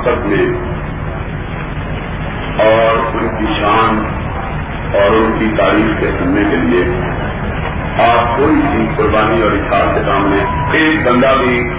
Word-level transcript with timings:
محبت 0.00 0.26
میں 0.26 0.46
اور 2.58 3.14
ان 3.14 3.28
کی 3.38 3.46
شان 3.60 4.04
اور 4.94 5.10
ان 5.10 5.36
کی 5.38 5.54
تعریف 5.58 6.00
کے 6.00 6.06
سننے 6.18 6.42
کے 6.50 6.56
لیے 6.56 6.84
آپ 8.02 8.36
کوئی 8.36 8.54
سی 8.72 8.86
قربانی 8.96 9.42
اور 9.42 9.52
اشار 9.52 9.94
کے 9.94 10.00
سامنے، 10.06 10.44
ایک 10.78 11.06
بندہ 11.06 11.34
بھی 11.40 11.70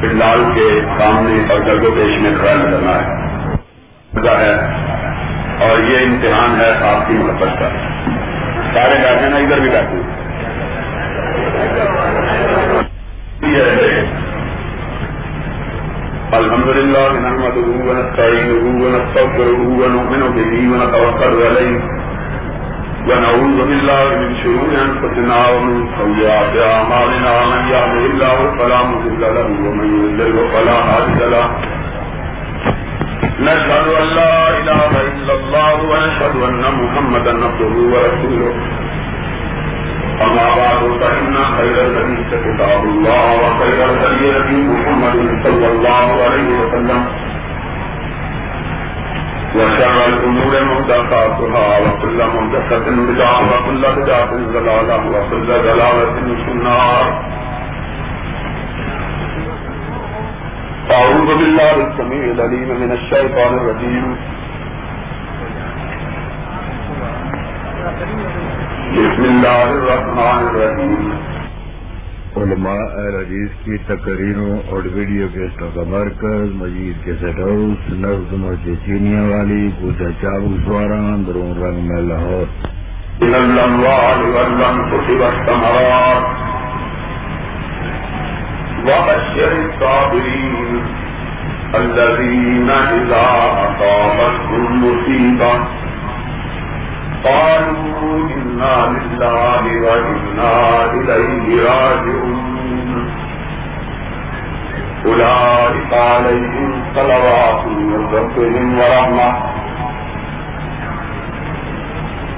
پنڈال 0.00 0.44
کے 0.54 0.80
سامنے 0.98 1.52
اور 1.52 1.60
گرد 1.60 1.84
و 1.84 1.90
پیش 1.90 2.20
میں 2.20 2.30
کھڑا 2.38 2.54
نظر 2.54 2.86
آئے۔ 2.86 3.04
ہے 4.44 4.54
اور 5.66 5.78
یہ 5.78 5.98
امتحان 6.06 6.60
ہے 6.60 6.88
آپ 6.88 7.08
کی 7.08 7.14
محبت 7.14 7.60
کا 7.60 7.68
سارے 8.74 9.02
بیٹھے 9.02 9.28
نا 9.28 9.36
ادھر 9.36 9.60
بھی 9.60 9.70
بیٹھے۔ 9.70 10.19
الحمد 16.38 16.68
للہ 16.76 17.06
نحمد 17.22 17.56
ونستعينه 17.86 18.66
ونستغفره 18.82 19.62
ونؤمن 19.78 20.20
به 20.34 20.52
ونتوكل 20.72 21.32
عليه 21.46 21.80
ونعوذ 23.08 23.56
بالله 23.70 24.04
من 24.20 24.36
شرور 24.42 24.70
انفسنا 24.82 25.38
ومن 25.54 25.80
سيئات 25.96 26.54
اعمالنا 26.66 27.32
من 27.52 27.62
يهده 27.72 28.04
الله 28.10 28.36
فلا 28.60 28.80
مضل 28.90 29.20
له 29.38 29.48
ومن 29.66 29.88
يضلل 29.96 30.38
فلا 30.54 30.76
هادي 30.90 31.20
له 31.34 31.46
نشهد 33.48 33.86
ان 34.02 34.08
لا 34.20 34.34
اله 34.58 34.92
الا 35.08 35.32
الله 35.40 35.74
ونشهد 35.90 36.36
ان 36.50 36.62
محمدا 36.82 37.32
عبده 37.46 37.74
ورسوله 37.92 38.52
أما 40.20 40.46
بعد، 40.56 40.80
فإن 41.00 41.34
خير 41.56 41.76
الحديث 41.86 42.30
كتاب 42.46 42.84
الله، 42.84 43.26
وخير 43.42 43.84
الهدي 43.84 44.24
هدي 44.36 44.58
محمد 44.68 45.16
صلى 45.44 45.66
الله 45.72 46.06
عليه 46.24 46.48
وسلم. 46.60 47.04
وشر 49.56 49.98
الأمور 50.08 50.64
محدثاتها، 50.64 51.68
وكل 51.78 52.18
محدثة 52.34 52.86
بدعة، 52.90 53.40
وكل 53.50 53.82
بدعة 54.02 54.32
ضلالة، 54.56 55.02
وكل 55.14 55.46
ضلالة 55.46 56.14
في 56.44 56.50
النار. 56.52 57.04
أعوذ 60.94 61.28
بالله 61.38 61.76
السميع 61.86 62.24
العليم 62.24 62.80
من 62.80 62.92
الشيطان 62.92 63.54
الرجيم. 63.54 64.16
بسم 68.90 69.24
الله 69.24 69.66
الرحمن 69.72 70.46
الرحيم 70.46 71.10
علماء 72.36 72.86
حدیث 73.16 73.50
کی 73.64 73.76
تقریروں 73.86 74.56
اور 74.70 74.88
ویڈیو 74.94 75.26
کیسٹوں 75.34 75.68
کا 75.74 75.82
مرکز 75.88 76.54
مجید 76.62 77.04
کے 77.04 77.12
سیٹ 77.20 77.38
ہاؤس 77.38 77.92
نفز 78.04 78.32
مسجد 78.40 78.86
چینیا 78.86 79.22
والی 79.30 79.68
پوچھا 79.80 80.10
چاول 80.22 80.56
سوارا 80.64 80.98
درون 81.26 81.52
رنگ 81.62 81.78
میں 81.88 82.02
لاہور۔ 82.08 82.46
وبشر 88.86 89.52
الصابرين 89.56 90.80
الذين 91.74 92.70
إذا 92.70 93.28
أصابتهم 93.66 94.82
مصيبة 94.84 95.79
قالوا 97.24 98.28
إنا 98.36 98.76
لله 98.96 99.62
وإنا 99.86 100.54
إليه 100.92 101.46
راجعون. 101.70 103.10
أولئك 105.06 105.92
عليهم 105.92 106.82
صلوات 106.94 107.66
من 107.66 108.14
ربهم 108.14 108.78
ورحمة. 108.78 109.30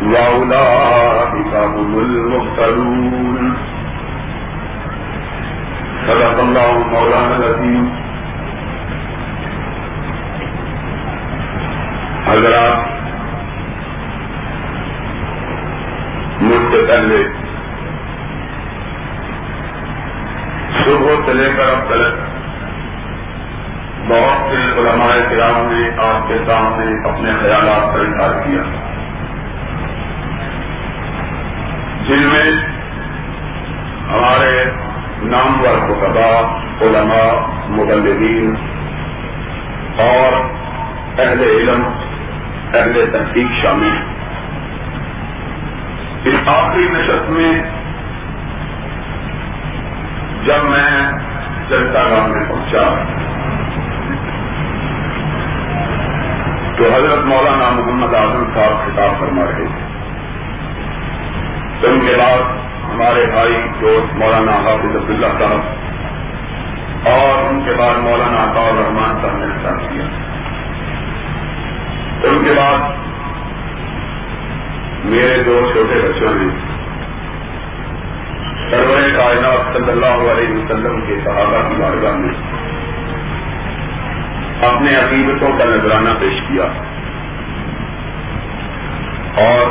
وأولئك 0.03 1.55
هم 1.55 1.99
المهتدون. 1.99 3.56
صدق 6.06 6.41
الله 6.41 6.73
مولانا 6.79 7.37
العظيم. 7.37 7.87
حضرات 12.27 13.02
مجھ 16.43 16.73
سے 16.73 16.93
پہلے 16.93 17.29
صبح 20.85 21.27
سے 21.27 21.33
لے 21.33 21.53
کر 21.57 21.63
اب 21.63 21.79
تک 21.87 22.33
بہت 24.09 24.51
سے 24.51 24.81
علماء 24.81 25.31
کرام 25.31 25.73
نے 25.73 25.91
آپ 26.03 26.29
کے 26.29 26.35
سامنے 26.47 27.09
اپنے 27.09 27.31
خیالات 27.41 27.95
کا 27.95 28.01
اظہار 28.01 28.47
کیا۔ 28.47 28.63
جن 32.07 32.23
میں 32.23 32.53
ہمارے 34.13 34.65
نامور 35.23 35.79
خطبہ 35.79 36.59
علماء، 36.81 37.33
مبلغین 37.71 38.55
اور 39.97 40.33
اہل 41.21 41.41
علم، 41.41 41.83
اہل 42.75 43.11
تحقیق 43.13 43.63
شامل 43.63 43.97
ہیں۔ 43.97 44.12
اس 46.25 46.34
آخری 46.47 46.88
نشست 46.88 47.31
میں 47.31 47.62
جب 50.44 50.65
میں 50.65 51.12
جنتا 51.69 52.09
گاہ 52.10 52.27
میں 52.27 52.44
پہنچا 52.49 53.05
تو 56.77 56.84
حضرت 56.94 57.25
مولانا 57.25 57.71
محمد 57.71 58.15
اعظم 58.15 58.44
صاحب 58.55 58.87
خطاب 58.87 59.21
فرما 59.21 59.43
رہے 59.43 59.65
تھے۔ 59.65 59.93
ان 61.88 62.00
کے 62.00 62.15
بعد 62.19 62.43
ہمارے 62.93 63.27
بھائی 63.27 63.69
دوست 63.81 64.16
مولانا 64.16 64.53
حافظ 64.53 64.97
عبداللہ 64.97 65.27
صاحب 65.27 65.61
اور 67.06 67.50
ان 67.50 67.61
کے 67.65 67.72
بعد 67.72 67.94
مولانا 67.99 68.43
عطا 68.43 68.71
رحمان 68.71 69.19
صاحب 69.22 69.37
نے 69.37 69.47
خطاب 69.47 69.93
کیا۔ 69.93 70.05
ان 72.28 72.44
کے 72.44 72.53
بعد 72.53 72.78
میرے 75.05 75.43
دو 75.43 75.55
چھوٹے 75.73 75.99
بچوں 76.01 76.33
نے 76.35 76.49
سرور 78.71 79.09
کائنات 79.17 79.73
صلی 79.75 79.91
اللہ 79.91 80.21
علیہ 80.33 80.51
وسلم 80.51 81.01
کے 81.07 81.17
صحابہ 81.25 81.63
کی 81.69 81.81
بارگاہ 81.81 82.17
میں 82.17 82.35
اپنے 84.69 84.95
عقیدتوں 84.97 85.51
کا 85.59 85.65
نذرانہ 85.65 86.11
پیش 86.21 86.41
کیا 86.49 86.69
اور 89.39 89.67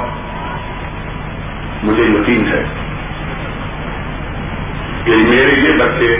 مجھے 1.83 2.03
یقین 2.03 2.45
ہے 2.47 2.61
کہ 5.05 5.15
میرے 5.23 5.55
یہ 5.59 5.77
بچے 5.77 6.15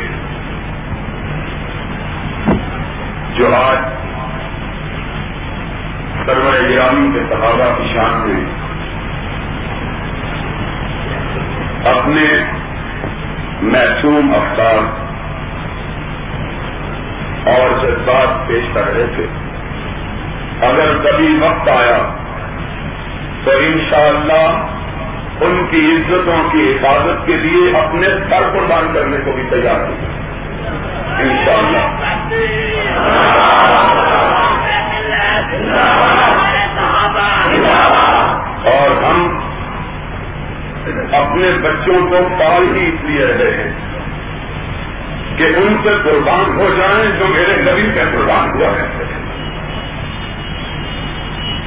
جو 3.38 3.54
آج 3.56 3.78
سرور 6.26 6.60
گرامی 6.70 7.12
کے 7.14 7.28
صحابہ 7.30 7.72
کی 7.78 7.94
شان 7.94 8.28
میں 8.28 8.61
اپنے 11.86 12.44
محسوم 13.62 14.36
افطار 14.36 15.02
اور 17.48 17.86
جذبات 17.86 18.48
پیش 18.48 18.64
کر 18.74 18.94
رہے 18.94 19.06
تھے۔ 19.16 19.26
اگر 20.68 20.98
کبھی 20.98 21.38
وقت 21.42 21.70
آیا 21.70 22.14
تو 23.44 23.52
انشاءاللہ 23.52 24.66
ان 25.42 25.66
کی 25.72 25.96
عزتوں 25.96 26.50
کی 26.52 26.72
حفاظت 26.72 27.28
کے 27.28 27.34
لیے 27.34 27.78
اپنے 27.78 28.08
سر 28.08 28.50
قربان 28.54 28.94
کرنے 28.94 29.18
کو 29.26 29.32
بھی 29.32 29.44
تیار 29.50 29.80
ہوں۔ 29.80 30.22
انشاءاللہ۔ 31.20 32.12
اور 38.64 39.04
ہم 39.04 39.41
اپنے 40.88 41.58
بچوں 41.62 42.08
کو 42.10 42.18
پال 42.40 42.78
ہی 42.78 42.88
اس 42.88 43.04
لیے 43.04 43.26
رہے 43.26 43.64
ہیں 43.64 43.72
کہ 45.38 45.44
ان 45.44 45.78
سے 45.84 45.90
قربان 46.04 46.60
ہو 46.60 46.70
جائیں 46.78 47.20
جو 47.20 47.28
میرے 47.28 47.56
نبی 47.62 47.92
پہ 47.96 48.04
قربان 48.12 48.50
ہوا 48.50 48.70
کرتے 48.78 49.04
ہیں 49.04 49.22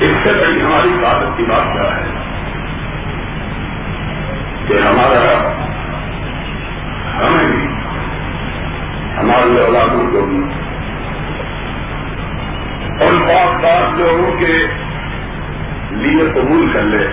اس 0.00 0.16
سے 0.24 0.32
بڑی 0.32 0.60
ہماری 0.62 1.04
عادت 1.04 1.36
کی 1.36 1.44
بات 1.48 1.72
کیا 1.72 1.96
ہے 1.96 2.10
کہ 4.68 4.74
ہمارا 4.88 5.50
ہمیں 7.18 7.44
بھی 7.44 7.66
ہمارے 9.18 9.60
اولادوں 9.60 10.12
کو 10.12 10.26
بھی 10.26 10.42
ان 13.00 13.20
پاک 13.20 13.62
پاک 13.62 14.00
لوگوں 14.00 14.38
کے 14.38 14.66
لیے 15.90 16.30
قبول 16.34 16.70
کر 16.72 16.82
لے۔ 16.82 17.06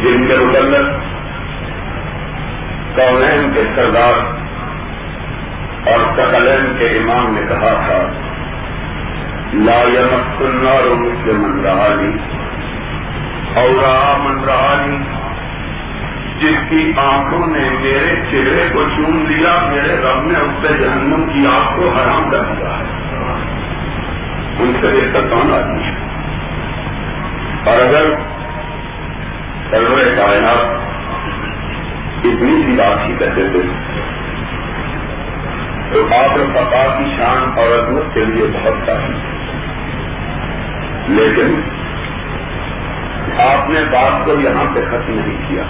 جن 0.00 0.26
کے 0.28 0.36
متعلق 0.36 0.88
کونین 2.96 3.50
کے 3.54 3.62
سردار 3.74 4.42
اور 5.88 6.12
تقلین 6.12 6.76
کے 6.78 6.86
امام 6.86 7.34
نے 7.34 7.40
کہا 7.48 7.72
تھا، 7.86 8.08
لا 9.52 9.82
یمت 9.82 10.42
النار 10.42 10.94
مثل 10.94 11.32
من 11.32 11.66
اور 13.54 14.18
من 14.18 14.44
رہانی 14.44 14.96
جس 16.38 16.70
کی 16.70 16.92
آنکھوں 16.96 17.46
نے 17.46 17.70
میرے 17.80 18.14
چہرے 18.30 18.68
کو 18.72 18.82
چوم 18.96 19.24
لیا، 19.28 19.68
میرے 19.70 19.96
رب 19.96 20.26
نے 20.26 20.38
اس 20.38 20.62
سے 20.62 20.68
جہنم 20.68 21.24
کی 21.32 21.46
آنکھ 21.46 21.76
کو 21.76 21.88
حرام 21.88 22.30
کر 22.30 22.38
دیا 22.38 22.68
ہے۔ 22.68 23.02
ان 24.58 24.72
سے 24.80 24.86
بہتر 24.86 25.28
کون 25.28 25.54
آدمی 25.54 25.82
ہے؟ 25.82 25.94
اور 27.64 27.80
اگر 27.80 28.04
سرور 29.72 30.16
کائنات 30.16 30.64
اتنی 32.24 32.62
سی 32.66 32.76
بات 32.76 33.08
ہی 33.08 33.14
کہتے 33.18 33.48
تھے۔ 33.48 33.60
تو 35.92 36.14
آپ 36.14 36.34
پتا 36.54 36.98
کی 36.98 37.04
شان 37.16 37.58
اور 37.58 37.66
عظمت 37.66 38.14
کے 38.14 38.24
لیے 38.24 38.46
بہت 38.52 38.74
ساری۔ 38.86 39.12
لیکن 41.08 41.60
آپ 43.40 43.70
نے 43.70 43.80
بات 43.80 44.24
کو 44.24 44.32
یہاں 44.32 44.74
پہ 44.74 44.80
ختم 44.80 45.20
نہیں 45.26 45.38
کیا۔ 45.48 45.62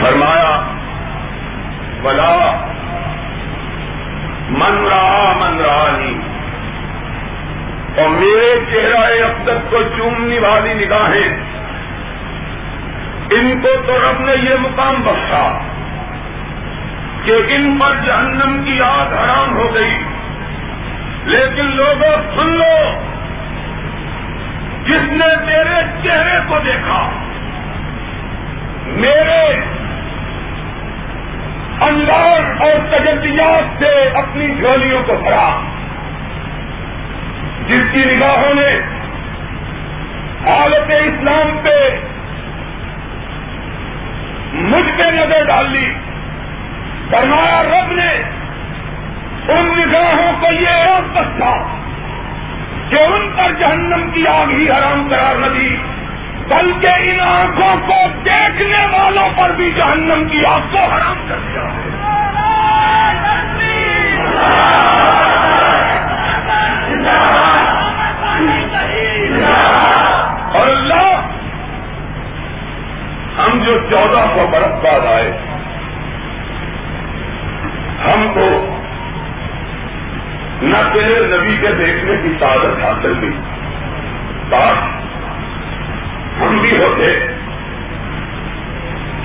فرمایا 0.00 0.62
بلا 2.02 2.66
من 4.50 4.86
رہا 4.86 5.32
من 5.40 5.60
رہا 5.60 5.96
نہیں 5.96 6.20
اور 8.00 8.08
میرے 8.08 8.60
چہرہ 8.72 9.24
اب 9.24 9.44
تک 9.44 9.70
کو 9.70 9.82
چومنے 9.96 10.38
والی 10.38 10.74
نگاہیں 10.74 11.54
ان 13.30 13.60
کو 13.62 13.68
تو 13.86 13.98
رب 13.98 14.20
نے 14.20 14.32
یہ 14.32 14.54
مقام 14.60 14.94
بخشا 15.02 15.58
کہ 17.24 17.32
ان 17.48 17.78
پر 17.80 17.94
جہنم 18.06 18.64
کی 18.64 18.80
آگ 18.80 19.14
حرام 19.14 19.56
ہو 19.56 19.74
گئی۔ 19.74 20.04
لیکن 21.24 21.76
لوگوں، 21.76 22.16
سن 22.36 22.46
لو۔ 22.46 23.00
جس 24.84 25.02
نے 25.02 25.44
میرے 25.44 26.08
چہرے 26.08 26.38
کو 26.48 26.58
دیکھا، 26.64 27.10
میرے 28.86 29.60
انداز 31.80 32.62
اور 32.62 32.98
تجدیات 32.98 33.82
سے 33.82 34.10
اپنی 34.14 34.54
جھولیوں 34.54 35.02
کو 35.06 35.16
بھرا۔ 35.16 35.60
جس 37.66 37.82
کی 37.92 38.04
نگاہوں 38.04 38.54
نے 38.54 38.80
حالت 40.50 40.90
اسلام 40.90 41.58
پہ 41.62 42.00
مجھ 44.54 44.88
پہ 44.98 45.10
نظر 45.10 45.44
ڈال 45.44 45.70
لی 45.72 45.86
فرمایا 47.10 47.62
رب 47.62 47.92
نے 47.92 48.10
ان 49.48 49.66
نگاہوں 49.78 50.32
کو 50.40 50.52
یہ 50.52 50.84
ایک 50.84 51.18
تھا 51.36 51.54
کہ 52.90 53.02
ان 53.04 53.28
پر 53.36 53.52
جہنم 53.52 54.10
کی 54.10 54.26
آگ 54.26 54.50
ہی 54.50 54.68
حرام 54.70 55.06
قرار 55.10 55.36
نہ 55.36 55.46
دی 55.46 55.76
بلکہ 56.48 57.10
ان 57.10 57.20
آنکھوں 57.20 57.74
کو 57.86 57.98
دیکھنے 58.24 58.86
والوں 58.86 59.28
پر 59.36 59.52
بھی 59.52 59.70
جہنم 59.70 60.28
کی 60.28 60.44
آگ 60.46 60.60
کو 60.72 60.78
حرام 60.78 61.26
کر 61.28 61.38
دیا 61.48 61.68
اور 70.52 70.68
اللہ 70.68 71.14
ہم 73.38 73.58
جو 73.58 73.78
چودہ 73.90 74.24
سو 74.34 74.46
برس 74.52 74.84
بعد 74.84 75.06
آئے، 75.06 75.30
ہم 78.04 78.32
کو 78.34 78.76
نہ 80.62 80.76
تیرے 80.92 81.26
نبی 81.26 81.56
کے 81.56 81.72
دیکھنے 81.72 82.16
کی 82.22 82.28
تعدت 82.38 82.84
حاصل 82.84 83.16
ہوئی۔ 83.16 83.30
بات 84.48 84.76
ہم 86.42 86.58
بھی 86.58 86.76
ہوتے، 86.76 87.28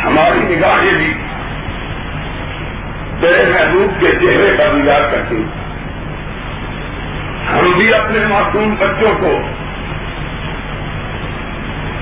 ہماری 0.06 0.56
نگاہیں 0.56 0.94
بھی 0.98 1.14
تیرے 3.22 3.44
محبوب 3.52 4.02
کے 4.02 4.08
چہرے 4.08 4.58
کا 4.58 4.64
دیدار 4.76 5.02
کرتی۔ 5.12 5.44
ہم 7.50 7.72
بھی 7.78 7.94
اپنے 7.94 8.20
معصوم 8.20 8.76
بچوں 8.80 9.14
کو 9.20 9.42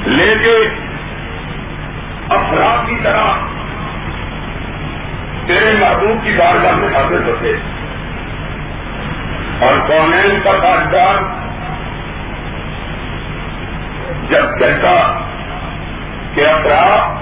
لے 0.06 0.36
کے 0.44 0.87
افراد 2.30 2.88
کی 2.88 2.96
طرح 3.04 3.26
تیرے 5.48 5.74
محبوب 5.80 6.24
کی 6.24 6.32
بارگاہ 6.38 6.76
میں 6.76 6.88
حاضر 6.88 7.28
ہوتے 7.28 7.54
اور 9.60 9.88
کونین 9.88 10.40
کا 10.44 10.52
کاغذات 10.52 11.48
جب 14.30 14.60
کہتا 14.60 15.24
کہ 16.34 16.48
افراد 16.48 17.18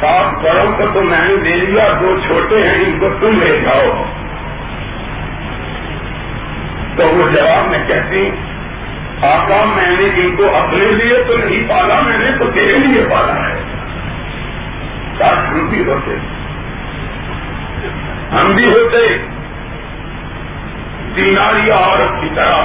صاف 0.00 0.42
کرو 0.42 0.74
تو 0.78 0.84
تو 0.94 1.02
میں 1.02 1.28
نے 1.28 1.36
دے 1.36 1.56
لیا، 1.56 1.88
دو 2.00 2.16
چھوٹے 2.26 2.68
ہیں، 2.68 2.84
ان 2.84 2.98
کو 3.00 3.08
تم 3.20 3.42
لے 3.42 3.60
جاؤ۔ 3.60 4.04
تو 6.96 7.06
وہ 7.06 7.30
جواب 7.30 7.70
میں 7.70 7.78
کہتی، 7.86 8.30
آقا، 9.22 9.64
میں 9.64 9.96
نے 10.00 10.22
ان 10.22 10.36
کو 10.36 10.56
اپنے 10.56 10.84
لیے 10.84 11.24
تو 11.28 11.36
نہیں 11.36 11.68
پالا، 11.68 12.00
میں 12.00 12.18
نے 12.18 12.30
تو 12.38 12.50
تیرے 12.50 12.78
لیے 12.78 13.06
پالا 13.10 13.48
ہے۔ 13.48 13.63
ہم 15.22 15.66
بھی 15.70 15.84
ہوتے۔ 15.84 16.16
ہم 18.32 18.56
بھی 18.56 18.70
ہوتے۔ 18.70 19.18
دیناری 21.16 21.70
عورت 21.70 22.22
کی 22.22 22.28
طرح۔ 22.34 22.56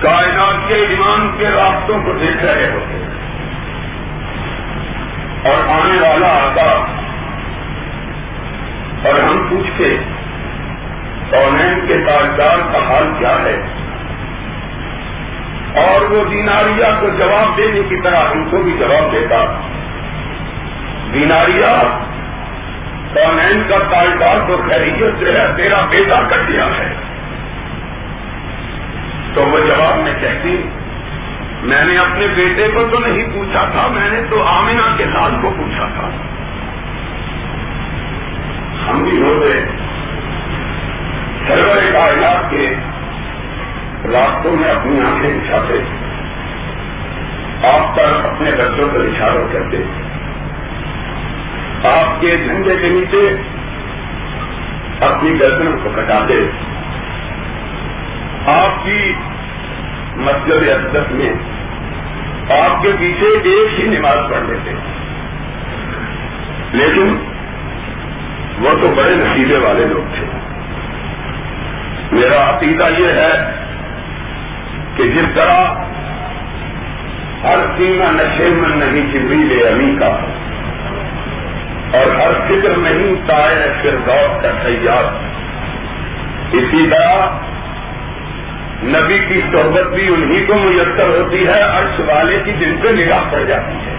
کائنات 0.00 0.68
کے 0.68 0.74
ایمان 0.74 1.30
کے 1.38 1.48
راستوں 1.48 2.02
کو 2.04 2.12
دیکھ 2.12 2.44
رہے 2.44 2.70
ہوتے۔ 2.70 3.06
اور 5.48 5.68
آنے 5.68 6.08
والا 6.08 6.28
آتا 6.28 6.86
اور 9.08 9.20
ہم 9.20 9.46
پوچھتے 9.50 9.98
اونین 11.32 11.86
کے 11.88 11.94
کاغذات 12.06 12.72
کا 12.72 12.78
حال 12.78 13.12
کیا 13.18 13.36
ہے؟ 13.44 13.62
اور 15.84 16.00
وہ 16.00 16.24
دیناریا 16.24 16.90
کو 17.00 17.08
جواب 17.18 17.56
دینے 17.56 17.80
کی 17.88 18.00
طرح 18.00 18.30
ہم 18.30 18.44
کو 18.50 18.62
بھی 18.62 18.72
جواب 18.78 19.12
دیتا۔ 19.12 19.60
دیناریا 21.14 21.82
کونین 23.14 23.62
کا 23.68 23.78
کاغذات 23.78 24.48
تو 24.48 24.56
خیریت 24.56 25.18
سے 25.18 25.32
ہے، 25.32 25.56
تیرا 25.56 25.80
بیٹا 25.80 26.22
کر 26.28 26.42
دیا 26.48 26.66
ہے۔ 26.66 26.92
تو 29.34 29.42
وہ 29.46 29.58
جواب 29.58 29.98
میں 29.98 30.12
کہتی، 30.20 30.68
میں 31.62 31.84
نے 31.84 31.98
اپنے 31.98 32.26
بیٹے 32.26 32.68
کو 32.74 32.84
تو 32.90 32.98
نہیں 32.98 33.26
پوچھا 33.34 33.64
تھا، 33.72 33.86
میں 33.86 34.10
نے 34.10 34.20
تو 34.30 34.42
آمینہ 34.42 34.96
کے 34.96 35.04
لال 35.04 35.34
کو 35.42 35.50
پوچھا 35.56 35.86
تھا۔ 35.86 36.10
ہم 38.88 39.02
بھی 39.02 39.22
ہو 39.22 39.40
گئے۔ 39.40 39.66
سرور 41.48 41.92
کائنات 41.92 42.50
کے 42.50 42.74
راستوں 44.12 44.56
میں 44.56 44.70
اپنی 44.70 45.00
آنکھیں 45.00 45.30
بچھاتے۔ 45.30 45.80
آپ 47.68 47.96
پر 47.96 48.30
اپنے 48.30 48.50
بچوں 48.50 48.88
کو 48.88 48.98
اشارہ 48.98 49.52
کرتے۔ 49.52 49.76
آپ 51.84 52.20
کے 52.20 52.36
جھنڈے 52.36 52.76
کے 52.76 52.88
نیچے 52.88 53.36
اپنی 55.00 55.40
گردن 55.40 55.78
کو 55.82 55.90
کٹاتے 55.96 56.34
آپ 58.46 58.84
کی 58.84 59.12
مسجد 60.16 60.68
اقدس 60.68 61.12
میں 61.12 61.32
آپ 62.62 62.82
کے 62.82 62.88
پیچھے 62.98 63.26
ایک 63.26 63.80
ہی 63.80 63.86
نماز 63.86 64.30
پڑھ 64.30 64.44
لیتے 64.46 64.72
لیکن 66.72 67.16
وہ 68.58 68.74
تو 68.80 68.88
بڑے 68.96 69.14
نتیجے 69.14 69.56
والے 69.56 69.86
لوگ 69.86 70.14
تھے۔ 70.14 70.26
میرا 72.12 72.56
عقیدہ 72.56 72.84
یہ 72.98 73.06
ہے 73.06 73.52
کہ 74.96 75.04
جس 75.04 75.34
طرح 75.34 75.74
ہر 77.44 77.58
سیما 77.76 78.10
نشے 78.10 78.48
میں 78.48 78.76
نہیں 78.76 79.12
چبری 79.12 79.36
لے 79.36 79.68
امی 79.68 79.96
کا 80.00 80.16
اور 81.96 82.14
ہر 82.14 82.32
فکر 82.46 82.76
نہیں 82.76 83.28
تائے 83.28 83.72
پھر 83.82 83.90
ذوق 84.06 84.42
کا 84.42 84.50
تیار۔ 84.62 85.04
اسی 86.52 86.90
طرح 86.90 87.26
نبی 88.82 89.18
کی 89.18 89.40
صحبت 89.52 89.94
بھی 89.94 90.14
انہی 90.14 90.46
کو 90.46 90.54
میسر 90.54 91.08
ہوتی 91.08 91.46
ہے، 91.46 91.62
عرش 91.62 92.00
والے 92.00 92.38
کی 92.44 92.52
جن 92.52 92.76
سے 92.82 92.92
نگاہ 92.92 93.18
پڑ 93.30 93.42
جاتی 93.44 93.72
ہے۔ 93.72 93.96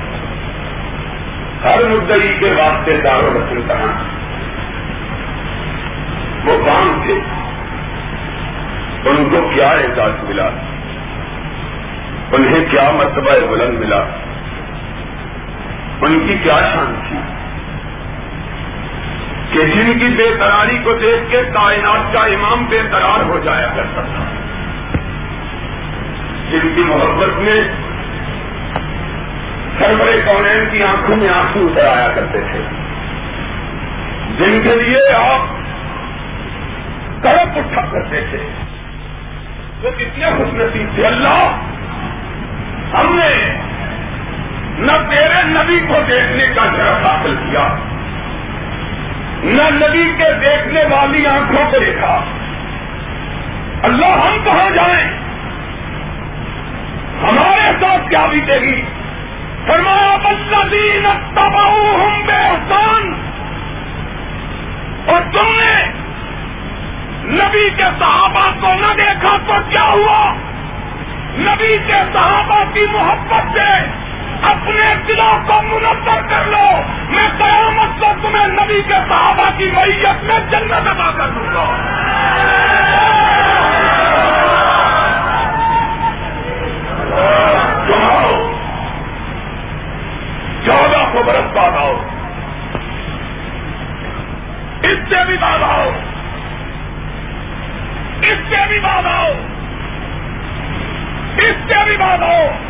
ہر 1.63 1.83
مدعی 1.83 2.33
کے 2.39 2.51
واسطے 2.57 2.97
دارو 3.03 3.33
رسم 3.33 3.61
کہاں۔ 3.67 4.17
وہ 6.45 6.65
کام 6.65 7.01
تھے۔ 7.05 7.13
ان 9.09 9.29
کو 9.31 9.49
کیا 9.53 9.69
احساس 9.69 10.23
ملا۔ 10.23 10.49
انہیں 12.31 12.65
کیا 12.71 12.91
مرتبہ 12.91 13.47
بلند 13.47 13.79
ملا۔ 13.79 14.03
ان 16.01 16.27
کی 16.27 16.35
کیا 16.43 16.59
شان 16.59 16.99
تھی۔ 17.09 17.36
کہ 19.51 19.65
جن 19.65 19.99
کی 19.99 20.07
بے 20.17 20.35
قراری 20.39 20.77
کو 20.83 20.93
دیکھ 20.93 21.31
کے 21.31 21.41
کائنات 21.53 22.13
کا 22.13 22.19
امام 22.19 22.65
بے 22.65 22.81
قرار 22.91 23.23
ہو 23.23 23.39
جایا 23.43 23.67
کرتا 23.75 24.01
تھا 24.01 24.23
جن 26.51 26.71
کی 26.75 26.83
محبت 26.83 27.39
میں 27.39 27.61
سربر 29.79 30.05
کونین 30.27 30.69
کی 30.71 30.83
آنکھوں 30.83 31.15
میں 31.15 31.29
آنسو 31.29 31.67
اتر 31.67 31.97
آیا 31.97 32.07
کرتے 32.15 32.39
تھے۔ 32.51 32.59
جن 34.37 34.61
کے 34.63 34.75
لیے 34.75 35.13
آپ 35.15 35.39
کرپ 37.23 37.57
اٹھا 37.57 37.81
کرتے 37.91 38.21
تھے۔ 38.29 38.37
وہ 39.81 39.89
کتنے 39.89 40.25
خوش 40.37 40.53
نصیب 40.53 40.87
تھے۔ 40.95 41.05
اللہ، 41.05 41.59
ہم 42.93 43.19
نے 43.19 43.59
نہ 44.79 44.91
تیرے 44.91 45.43
نبی 45.43 45.79
کو 45.79 45.93
دیکھنے 46.07 46.47
کا 46.55 46.63
شرف 46.77 47.05
حاصل 47.05 47.35
کیا۔ 47.35 47.96
نہ 49.43 49.61
نبی 49.61 50.13
کے 50.17 50.33
دیکھنے 50.41 50.83
والی 50.83 51.27
آنکھوں 51.27 51.71
کو 51.71 51.77
دیکھا۔ 51.79 52.23
اللہ 53.83 54.05
ہم 54.05 54.43
کہاں 54.43 54.69
جائیں؟ 54.69 55.07
ہمارے 57.23 57.71
ساتھ 57.81 58.09
کیا 58.09 58.25
بیتے 58.25 58.61
گی 58.61 58.81
فرمایا 59.67 60.17
بلدین 60.23 61.07
تباؤ 61.35 61.81
ہوں 61.81 62.23
بے 62.25 62.33
احسان 62.33 63.13
اور 65.05 65.21
تم 65.31 65.51
نے 65.59 65.91
نبی 67.23 67.69
کے 67.69 67.83
صحابہ 67.99 68.51
کو 68.61 68.73
نہ 68.73 68.93
دیکھا 68.97 69.37
تو 69.47 69.53
کیا 69.69 69.83
ہوا؟ 69.83 70.33
نبی 71.37 71.77
کے 71.87 72.03
صحابہ 72.13 72.63
کی 72.73 72.85
محبت 72.91 73.57
سے 73.57 74.06
اپنے 74.41 74.95
دلوں 75.07 75.47
کو 75.47 75.61
منظر 75.61 76.21
کر 76.29 76.45
لو۔ 76.45 76.81
میں 77.09 77.29
قیامت 77.37 77.99
کو 77.99 78.13
تمہیں 78.21 78.47
نبی 78.47 78.81
کے 78.87 78.93
صحابہ 79.09 79.49
کی 79.57 79.71
میت 79.75 80.23
میں 80.23 80.39
جنت 80.39 80.87
ادا 80.87 81.11
کر 81.17 81.29
دوں 81.29 81.53
گا۔ 81.53 81.65
چودہ 90.65 90.97
سو 90.97 91.23
برس 91.23 91.55
بعد 91.55 91.77
آؤ۔ 91.77 91.93
اس 94.83 94.97
سے 95.09 95.25
بھی 95.25 95.37
بعد 95.37 95.59
آؤ۔ 95.61 95.89
اس 98.21 98.37
سے 98.49 98.67
بھی 98.67 98.79
بعد 98.79 99.05
آؤ۔ 99.05 99.31
اس 101.37 101.55
سے 101.67 101.85
بھی 101.85 101.97
بعد 101.97 102.17
آؤ۔ 102.21 102.66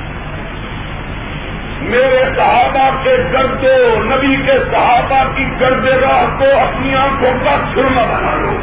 میرے 1.88 2.24
صحابہ 2.36 3.04
کے 3.04 3.18
گردو، 3.34 4.04
نبی 4.04 4.36
کے 4.36 4.52
صحابہ 4.72 5.36
کی 5.36 5.46
گرد 5.60 5.86
راہ 5.86 6.38
کو 6.40 6.60
اپنی 6.60 6.96
آنکھوں 6.96 7.34
کا 7.46 7.56
سرما 7.76 8.04
بنا 8.04 8.36
لو۔ 8.36 8.58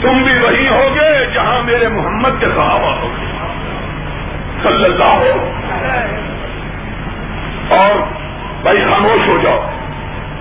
تم 0.00 0.22
بھی 0.22 0.38
وہی 0.38 0.68
ہوگے 0.68 1.26
جہاں 1.34 1.62
میرے 1.64 1.88
محمد 1.88 2.40
کے 2.40 2.46
صحابہ 2.46 2.94
ہو 2.96 3.08
صلی 4.62 4.84
اللہ 4.84 5.16
ہو 5.16 5.52
اور 7.78 8.02
بھائی 8.62 8.80
خاموش 8.80 9.28
ہو 9.28 9.38
جاؤ۔ 9.42 9.70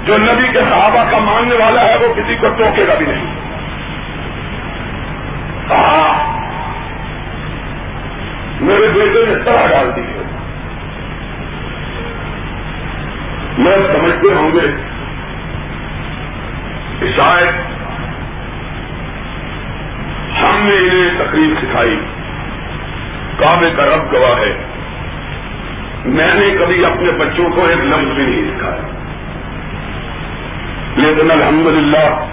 جو 0.05 0.17
نبی 0.17 0.47
کے 0.47 0.59
صحابہ 0.59 1.11
کا 1.11 1.17
ماننے 1.17 1.55
والا 1.55 1.81
ہے 1.81 1.97
وہ 1.97 2.13
کسی 2.13 2.35
کو 2.35 2.47
ٹوکے 2.49 2.87
گا 2.87 2.93
بھی 2.93 3.05
نہیں۔ 3.05 3.25
کہا 5.67 6.32
میرے 8.63 8.87
بیٹے 8.87 9.25
نے 9.25 9.43
طرح 9.45 9.67
ڈال 9.67 9.95
دی 9.95 10.01
ہے۔ 10.01 10.23
میں 13.57 13.77
سمجھتے 13.77 14.33
ہوں 14.33 14.51
گے 14.53 14.67
کہ 16.99 17.11
شاید 17.17 17.53
ہم 20.43 20.67
نے 20.67 20.75
انہیں 20.75 21.09
تقریب 21.17 21.53
سکھائی۔ 21.61 21.99
کعبے 23.37 23.69
کا 23.77 23.85
رب 23.85 24.13
گواہ 24.13 24.39
ہے۔ 24.39 24.57
میں 26.05 26.33
نے 26.33 26.55
کبھی 26.59 26.85
اپنے 26.85 27.11
بچوں 27.11 27.49
کو 27.49 27.65
ایک 27.65 27.77
لفظ 27.77 28.15
بھی 28.15 28.25
نہیں 28.25 28.57
سکھایا۔ 28.57 28.87
لیکن 30.95 31.31
الحمدللہ، 31.31 32.25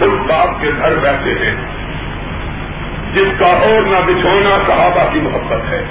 اس 0.00 0.12
باپ 0.28 0.60
کے 0.60 0.70
گھر 0.78 0.94
بیٹھے 0.94 1.46
ہیں۔ 1.46 1.73
جس 3.14 3.38
کا 3.38 3.52
اور 3.52 3.82
نہ 3.82 3.96
بچھونا 4.06 4.58
صحابہ 4.66 5.12
کی 5.12 5.20
محبت 5.20 5.72
ہے۔ 5.72 5.84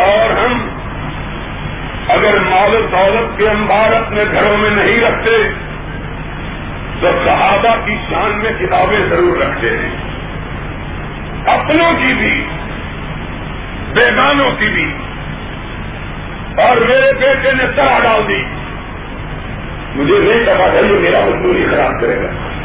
اور 0.00 0.30
ہم 0.30 0.68
اگر 2.08 2.38
مال 2.38 2.74
و 2.74 2.80
دولت 2.80 3.38
کے 3.38 3.48
انبار 3.48 3.92
اپنے 3.92 4.24
گھروں 4.32 4.56
میں 4.56 4.70
نہیں 4.70 5.00
رکھتے، 5.00 5.48
تو 7.00 7.06
صحابہ 7.24 7.86
کی 7.86 7.94
شان 8.10 8.40
میں 8.42 8.52
کتابیں 8.58 9.08
ضرور 9.08 9.40
رکھتے 9.40 9.70
ہیں۔ 9.70 9.90
اپنوں 11.46 11.92
کی 11.92 12.14
بھی، 12.14 12.44
بیگانوں 13.92 14.50
کی 14.58 14.68
بھی۔ 14.68 14.92
اور 16.56 16.76
میرے 16.76 17.12
بیٹے 17.20 17.52
نے 17.52 17.64
طرح 17.76 17.98
ڈال 17.98 18.22
دی۔ 18.28 18.42
مجھے 19.96 20.18
نہیں 20.18 20.42
پتا 20.42 20.68
تھا 20.68 20.78
یہ 20.78 20.98
میرا 21.00 21.20
مزدوری 21.20 21.66
خراب 21.70 22.00
کرے 22.00 22.16
گا۔ 22.16 22.55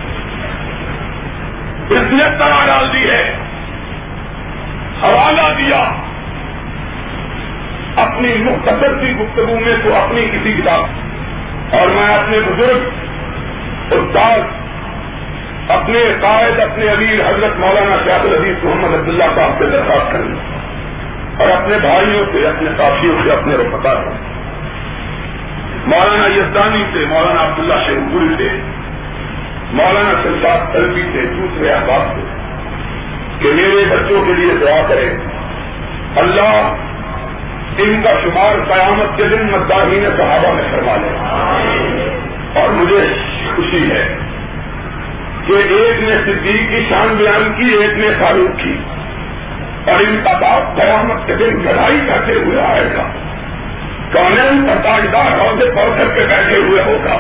اس 1.92 2.14
نے 2.14 2.24
ڈال 2.40 2.94
دی 2.94 3.10
ہے، 3.10 3.38
حوالہ 5.04 5.54
دیا۔ 5.58 5.92
اپنی 7.96 8.38
مختصر 8.38 8.98
کی 9.02 9.12
گفتگو 9.12 9.60
میں 9.60 9.76
تو 9.84 9.96
اپنی 9.96 10.26
کسی 10.34 10.54
کتاب۔ 10.54 10.86
اور 11.76 11.88
میں 11.88 12.18
اپنے 12.18 12.40
بزرگ، 12.40 12.90
استاد، 13.94 14.40
اپنے 15.72 16.00
قائد، 16.22 16.60
اپنے 16.60 16.90
امیر 16.90 17.30
حضرت 17.30 17.60
مولانا 17.60 17.96
شاہد 18.06 18.26
العزیز 18.26 18.64
محمد 18.64 18.94
عبداللہ 18.94 19.24
صاحب 19.24 19.52
سے 19.60 19.66
درخواست 19.66 20.12
کروں۔ 20.12 20.36
اور 21.42 21.62
اپنے 21.62 21.78
بھائیوں 21.78 22.26
سے، 22.32 22.48
اپنے 22.48 22.70
ساتھیوں 22.78 23.16
سے، 23.24 23.32
اپنے 23.32 23.56
رفقا 23.56 23.94
سے۔ 23.94 24.10
مولانا 25.86 26.28
یزدانی 26.28 26.84
سے، 26.94 27.06
مولانا 27.06 27.44
عبداللہ 27.44 27.74
شیخ 27.88 28.12
پوری 28.12 28.36
سے۔ 28.38 28.71
مولانا 29.74 30.24
سلطان 30.24 30.74
تلبی 30.74 31.02
سے، 31.02 31.26
دوسرے 31.26 31.70
احباب 31.72 32.16
سے، 32.16 32.22
کہ 33.40 33.54
میرے 33.54 33.86
بچوں 33.90 34.26
کے 34.26 34.34
لیے 34.34 34.54
دعا 34.62 34.86
کرے 34.88 35.14
اللہ 36.16 36.76
ان 37.78 38.04
کا 38.04 38.20
شمار 38.24 38.74
قیامت 38.74 39.18
کے 39.18 39.24
دن 39.24 39.52
مداحین 39.52 40.06
صحابہ 40.18 40.54
میں 40.54 40.64
کروا 40.72 40.96
لے۔ 40.96 41.10
اور 42.60 42.70
مجھے 42.70 43.14
خوشی 43.56 43.92
ہے 43.92 44.18
کہ 45.48 45.54
ایک 45.54 46.00
نے 46.00 46.16
صدیق 46.26 46.70
کی 46.70 46.86
شان 46.90 47.16
بیان 47.18 47.54
کی، 47.58 47.70
ایک 47.70 47.94
نے 47.94 48.08
فاروق 48.20 48.60
کی۔ 48.60 48.78
اور 49.92 50.00
ان 50.00 50.22
کا 50.24 50.32
باپ 50.32 50.76
قیامت 50.76 51.28
کے 51.28 51.36
دن 51.36 51.64
لڑائی 51.64 52.00
کرتے 52.08 52.34
ہوئے 52.34 52.62
آئے 52.62 52.86
گا۔ 52.98 53.04
کانین 54.12 54.68
پر 54.68 54.76
تاجدار 54.84 55.40
عہدے 55.40 55.66
پوتھر 55.66 56.08
کے 56.08 56.26
بیٹھے 56.30 56.58
ہوئے 56.58 56.82
ہوگا۔ 56.82 57.18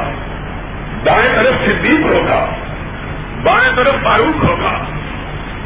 دائیں 1.05 1.36
طرف 1.36 1.53
صدیق 1.65 2.05
ہوگا، 2.05 2.46
بائیں 3.43 3.72
طرف 3.75 3.96
فاروق 4.03 4.43
ہوگا، 4.43 4.84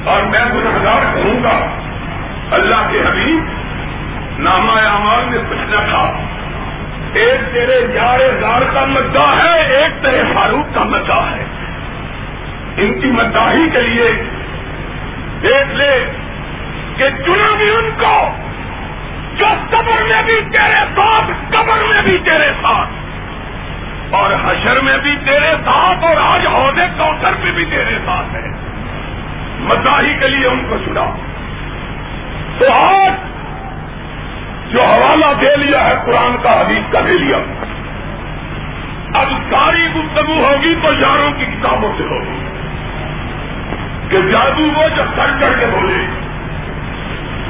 اور 0.05 0.21
میں 0.21 0.45
گنہگار 0.45 1.15
کہوں 1.15 1.43
گا۔ 1.43 1.65
اللہ 2.51 2.87
کے 2.91 2.99
حبیب، 2.99 3.43
نامہ 4.39 4.71
اعمال 4.71 5.25
میں 5.25 5.37
پوچھنا 5.49 5.79
تھا۔ 5.89 6.11
ایک 7.13 7.53
تیرے 7.53 7.87
یار 7.93 8.19
زار 8.41 8.61
کا 8.73 8.85
مدعا 8.85 9.35
ہے، 9.43 9.77
ایک 9.77 10.03
تیرے 10.03 10.23
فاروق 10.33 10.75
کا 10.75 10.83
مدعا 10.83 11.31
ہے۔ 11.31 11.43
ان 12.77 13.01
کی 13.01 13.07
مداحی 13.07 13.69
کے 13.69 13.81
لیے 13.81 14.23
دیکھ 15.41 15.75
لے 15.75 16.11
کہ 16.97 17.09
چنا 17.09 17.55
بھی 17.57 17.69
ان 17.69 17.89
کو، 17.99 18.33
جو 19.35 19.45
قبر 19.69 20.03
میں 20.03 20.23
بھی 20.25 20.41
تیرے 20.41 20.85
ساتھ، 20.95 21.31
قبر 21.49 21.93
میں 21.93 22.01
بھی 22.01 22.17
تیرے 22.25 22.51
ساتھ۔ 22.61 23.04
اور 24.15 24.31
حشر 24.31 24.79
میں 24.79 24.97
بھی 24.97 25.15
تیرے 25.25 25.55
ساتھ 25.65 26.05
اور 26.05 26.15
آج 26.21 26.47
عہدے 26.47 26.81
کوثر 26.97 27.31
میں 27.43 27.51
بھی 27.51 27.65
تیرے 27.65 27.97
ساتھ 28.05 28.35
ہے۔ 28.35 28.47
مداحی 29.59 30.13
کے 30.19 30.27
لیے 30.27 30.47
ان 30.47 30.65
کو 30.69 30.77
چنا 30.85 31.15
تو 32.59 32.73
آج 32.73 33.11
جو 34.71 34.81
حوالہ 34.81 35.25
دے 35.41 35.55
لیا 35.55 35.83
ہے 35.85 35.93
قرآن 36.05 36.35
کا، 36.43 36.61
حدیث 36.61 36.93
کا 36.93 36.99
دے 36.99 37.13
لیا۔ 37.13 37.37
اب 39.13 39.27
ساری 39.51 39.87
گفتگو 39.95 40.45
ہوگی 40.45 40.75
تو 40.83 40.93
یاروں 40.93 41.31
کی 41.31 41.45
کتابوں 41.45 41.93
سے 41.97 42.03
ہوگی۔ 42.03 42.45
کہ 44.09 44.31
جادو 44.31 44.63
وہ 44.63 44.87
جب 44.95 45.03
سر 45.15 45.39
چڑھ 45.39 45.59
کے 45.59 45.65
بولے۔ 45.65 46.07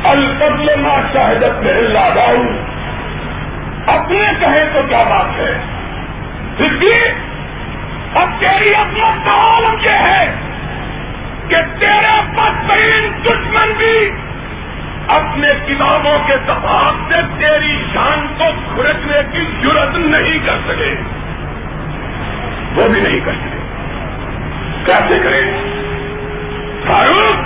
الفضل 0.04 0.82
ما 0.82 1.02
شاہدت 1.14 1.64
میں 1.64 1.74
لاگاؤ 1.74 2.42
اپنے 3.88 4.32
کہیں 4.40 4.70
تو 4.74 4.80
کیا 4.90 5.04
بات 5.10 5.38
ہے؟ 5.38 5.75
اب 8.16 8.30
تیری 8.40 8.76
اپنا 8.76 9.30
سوال 9.30 9.86
یہ 9.86 9.90
ہے 9.90 10.36
کہ 11.48 11.56
تیرے 11.80 12.22
بدترین 12.36 13.12
دشمن 13.26 13.74
بھی 13.78 14.12
اپنے 15.08 15.48
کتابوں 15.66 16.28
کے 16.28 16.34
دباؤ 16.48 16.92
سے 17.08 17.16
تیری 17.40 17.84
شان 17.94 18.28
کو 18.38 18.44
کھڑکنے 18.76 19.22
کی 19.32 19.46
ضرورت 19.62 19.96
نہیں 19.96 20.40
کر 20.46 20.58
سکے۔ 20.68 20.96
وہ 22.76 22.88
بھی 22.88 23.02
نہیں 23.02 23.20
کر 23.26 23.32
سکے۔ 23.32 23.58
کیسے 24.86 25.20
کریں 25.24 25.52
فاروق؟ 26.88 27.38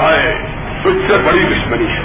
آئے، 0.00 0.42
تجھ 0.82 1.10
سے 1.10 1.18
بڑی 1.18 1.44
دشمنی 1.44 1.92
ہے۔ 1.92 2.02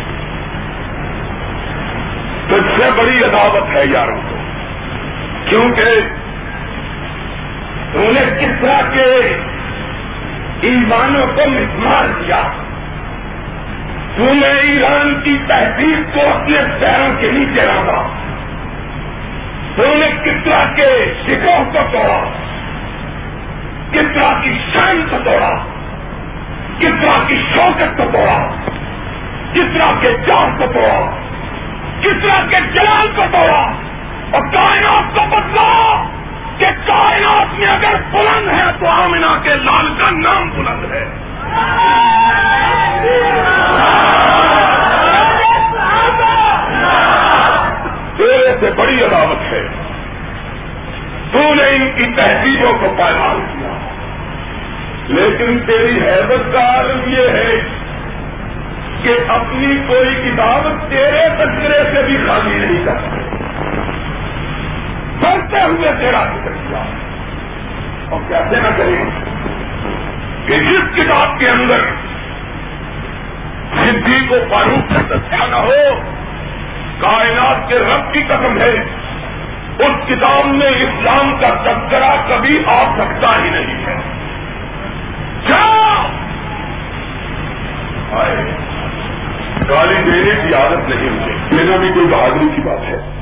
تجھ 2.48 2.82
سے 2.82 2.92
بڑی 2.98 3.24
عداوت 3.24 3.76
ہے 3.76 3.86
یاروں 3.86 4.22
کو۔ 4.30 4.35
کیونکہ 5.46 5.88
انہوں 7.94 8.14
نے 8.14 8.20
کس 8.40 8.62
طرح 8.62 8.82
کے 8.94 9.38
ایمانوں 10.62 11.28
کو 11.36 11.42
مسمار 11.50 12.06
کیا؟ 12.26 12.42
تو 14.18 14.34
نے 14.34 14.48
ایران 14.48 15.22
کی 15.24 15.38
تہذیب 15.48 16.14
کو 16.14 16.20
اپنے 16.22 16.58
پیروں 16.80 17.22
کے 17.22 17.32
نیچے 17.32 17.62
رکھا۔ 17.62 18.08
تو 19.76 19.84
نے 19.86 20.12
کس 20.24 20.46
طرح 20.46 20.74
کے 20.76 21.14
شکوں 21.28 21.66
کو 21.66 21.80
توڑا؟ 21.92 22.24
کس 23.92 24.16
طرح 24.16 24.42
کی 24.44 24.58
شان 24.74 25.06
کو 25.10 25.18
توڑا؟ 25.26 25.52
کس 26.80 27.02
طرح 27.02 27.28
کی 27.28 27.44
شوکت 27.56 27.98
کو 27.98 28.04
توڑا؟ 28.14 28.48
کس 29.54 29.74
طرح 29.74 29.92
کے 30.02 30.12
جان 30.28 30.58
کو 30.58 30.66
توڑا؟ 30.74 31.16
کس 32.02 32.24
طرح 32.24 32.48
کے 32.50 32.58
جلال 32.74 33.08
کو 33.16 33.24
توڑا؟ 33.32 33.72
اور 34.32 34.42
کائنات 34.42 35.16
کو 35.16 35.36
بدلا 35.36 36.04
کہ 36.58 36.66
کائنات 36.86 37.60
میں 37.60 37.68
اگر 37.68 37.96
بلند 38.12 38.50
ہے 38.50 38.72
تو 38.80 38.88
آمنا 38.88 39.40
کے 39.44 39.50
لال 39.50 39.94
کا 39.98 40.12
نام 40.12 40.50
بلند 40.50 40.92
ہے۔ 40.92 41.06
تیرے 48.18 48.58
سے 48.60 48.72
بڑی 48.76 49.04
عداوت 49.04 49.54
ہے۔ 49.54 49.68
تو 51.32 51.54
نے 51.54 51.64
ان 51.64 51.92
کی 51.96 52.22
تہذیبوں 52.22 52.74
کو 52.74 52.90
پیمال 52.98 53.40
کیا 53.54 53.78
لیکن 55.08 55.60
تیری 55.66 56.00
حیرت 56.02 56.54
کا 56.54 56.76
عالم 56.76 57.02
یہ 57.08 57.28
ہے 57.30 57.62
کہ 59.04 59.18
اپنی 59.28 59.78
کوئی 59.88 60.16
کتاب 60.16 60.90
تیرے 60.90 61.30
تذکرے 61.30 61.84
سے 61.96 62.02
بھی 62.02 62.18
خالی 62.28 62.66
نہیں 62.66 62.86
کر 62.86 62.98
سکتے 62.98 63.26
بڑھتے 65.20 65.62
ہوئے 65.62 65.92
تیرا 66.00 66.26
ذکر 66.26 66.52
کیا۔ 66.52 66.84
اور 68.10 68.22
کیسے 68.28 68.56
نہ 68.62 68.68
کریں 68.78 69.06
کہ 70.48 70.58
جس 70.58 70.96
کتاب 70.96 71.40
کے 71.40 71.50
اندر 71.50 71.80
سدھی 73.74 74.26
کو 74.28 74.36
فاروق 74.50 74.94
سے 74.94 75.16
دستیا 75.16 75.48
نہ 75.48 75.56
ہو، 75.56 76.02
کائنات 77.00 77.70
کے 77.70 77.80
رب 77.80 78.14
کی 78.14 78.24
قسم 78.24 78.58
ہے، 78.62 78.74
اس 79.80 80.08
کتاب 80.08 80.46
میں 80.46 80.68
اسلام 80.68 81.36
کا 81.40 81.50
تذکرہ 81.50 82.16
کبھی 82.28 82.64
آ 82.68 82.96
سکتا 82.96 83.44
ہی 83.44 83.50
نہیں 83.50 83.86
ہے۔ 83.88 83.96
کیا 85.48 86.02
گالی 89.70 90.12
دینے 90.12 90.48
کی 90.48 90.54
عادت 90.54 90.90
نہیں 90.90 91.10
مجھے۔ 91.10 91.58
دینا 91.58 91.76
بھی 91.76 91.90
کوئی 91.90 92.06
بہادری 92.06 92.48
کی 92.56 92.62
بات 92.62 92.80
ہے۔ 92.80 93.15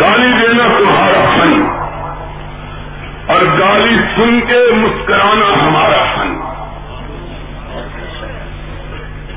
گالی 0.00 0.32
دینا 0.32 0.64
تمہارا 0.78 1.36
فن 1.36 1.62
اور 3.26 3.58
گالی 3.58 3.96
سن 4.16 4.40
کے 4.46 4.72
مسکرانا 4.72 5.66
ہمارا 5.66 6.04
فن 6.14 6.50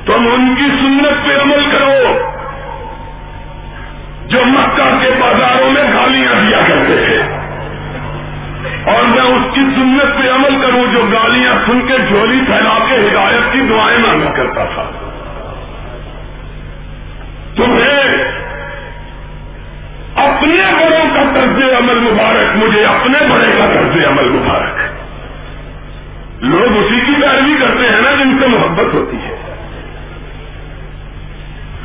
تم 0.06 0.28
ان 0.34 0.54
کی 0.58 0.64
سنت 0.64 1.26
پہ 1.26 1.42
عمل 1.42 1.70
کرو 1.72 2.18
جو 4.26 4.38
مکہ 4.44 4.98
کے 5.00 5.10
بازاروں 5.20 5.70
میں 5.70 5.82
گالیاں 5.82 6.34
دیا 6.34 6.58
کرتے 6.68 7.04
تھے۔ 7.06 7.22
اور 8.92 9.02
میں 9.02 9.22
اس 9.22 9.54
کی 9.54 9.60
سنت 9.60 10.22
پہ 10.22 10.30
عمل 10.34 10.62
کروں 10.62 10.92
جو 10.92 11.00
گالیاں 11.12 11.54
سن 11.54 11.86
کے 11.86 11.98
جھولی 12.08 12.40
پھیلا 12.46 12.78
کے 12.88 12.94
ہدایت 12.94 13.52
کی 13.52 13.60
دعائیں 13.60 13.98
مانگا 13.98 14.30
کرتا 14.30 14.64
تھا۔ 14.64 14.90
تمہیں 17.56 18.24
اپنے 20.16 20.72
بڑوں 20.72 21.14
کا 21.14 21.22
طرز 21.34 21.62
عمل 21.78 21.94
مبارک، 21.94 22.56
مجھے 22.56 22.84
اپنے 22.84 23.18
بڑے 23.28 23.56
کا 23.58 23.66
طرز 23.66 24.06
عمل 24.06 24.28
مبارک۔ 24.28 24.80
لوگ 26.44 26.76
اسی 26.76 27.00
کی 27.06 27.12
پیروی 27.20 27.54
کرتے 27.60 27.88
ہیں 27.88 28.02
نا 28.02 28.10
جن 28.10 28.38
سے 28.40 28.46
محبت 28.46 28.94
ہوتی 28.94 29.16
ہے۔ 29.16 29.34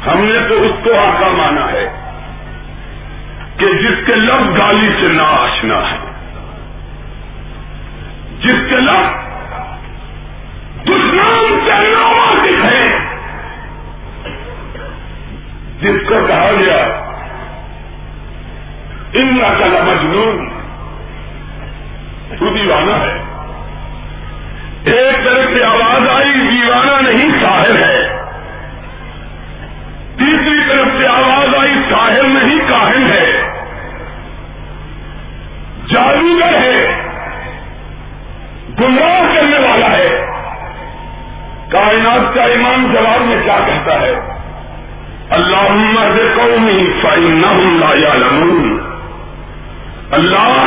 ہم 0.05 0.21
نے 0.21 0.39
تو 0.49 0.63
اس 0.63 0.71
کو 0.83 0.99
آقا 0.99 1.27
مانا 1.27 1.71
ہے 1.71 1.89
کہ 3.57 3.65
جس 3.65 4.05
کے 4.05 4.15
لفظ 4.15 4.61
گالی 4.61 4.89
سے 5.01 5.07
نہ 5.07 5.21
آشنا 5.21 5.91
ہے 5.91 5.97
جس 8.39 8.57
کے 8.69 8.75
لفظ 8.75 9.29
دشمن 10.83 11.59
سے 11.65 11.71
ناواقف 11.71 12.65
ہے 12.65 12.97
جس 15.81 16.09
کو 16.09 16.15
کہا 16.27 16.51
گیا 16.59 17.08
ان 19.13 19.39
کا 19.39 19.83
مجنون 19.83 20.49
تو 22.39 22.53
دیوانہ 22.53 22.91
ہے. 22.91 23.23
ایک 24.85 25.25
طرف 25.25 25.57
سے 25.57 25.63
آواز 25.63 26.09
آئی، 26.09 26.31
دیوانہ 26.31 27.09
نہیں، 27.09 27.29
ساحل 27.45 27.77
ہے. 27.77 28.25
تیسری 30.17 30.59
طرف 30.67 30.87
سے 30.99 31.07
آواز 31.07 31.55
آئی، 31.57 31.73
ساحل 31.89 32.29
نہیں، 32.29 32.59
کاہن 32.69 33.11
ہے. 33.11 33.43
جادوگر 35.93 36.57
ہے، 36.57 37.03
گمراہ 38.79 39.35
کرنے 39.35 39.57
والا 39.57 39.97
ہے. 39.97 40.25
کائنات 41.69 42.35
کا 42.35 42.43
ایمان 42.43 42.93
جواب 42.93 43.21
میں 43.21 43.43
کیا 43.43 43.59
کہتا 43.65 44.01
ہے؟ 44.01 44.13
اللہ 45.29 45.67
قومی 46.35 46.91
فائن 47.01 47.41
لا 47.41 48.13
لمون 48.13 48.89
اللہ، 50.11 50.57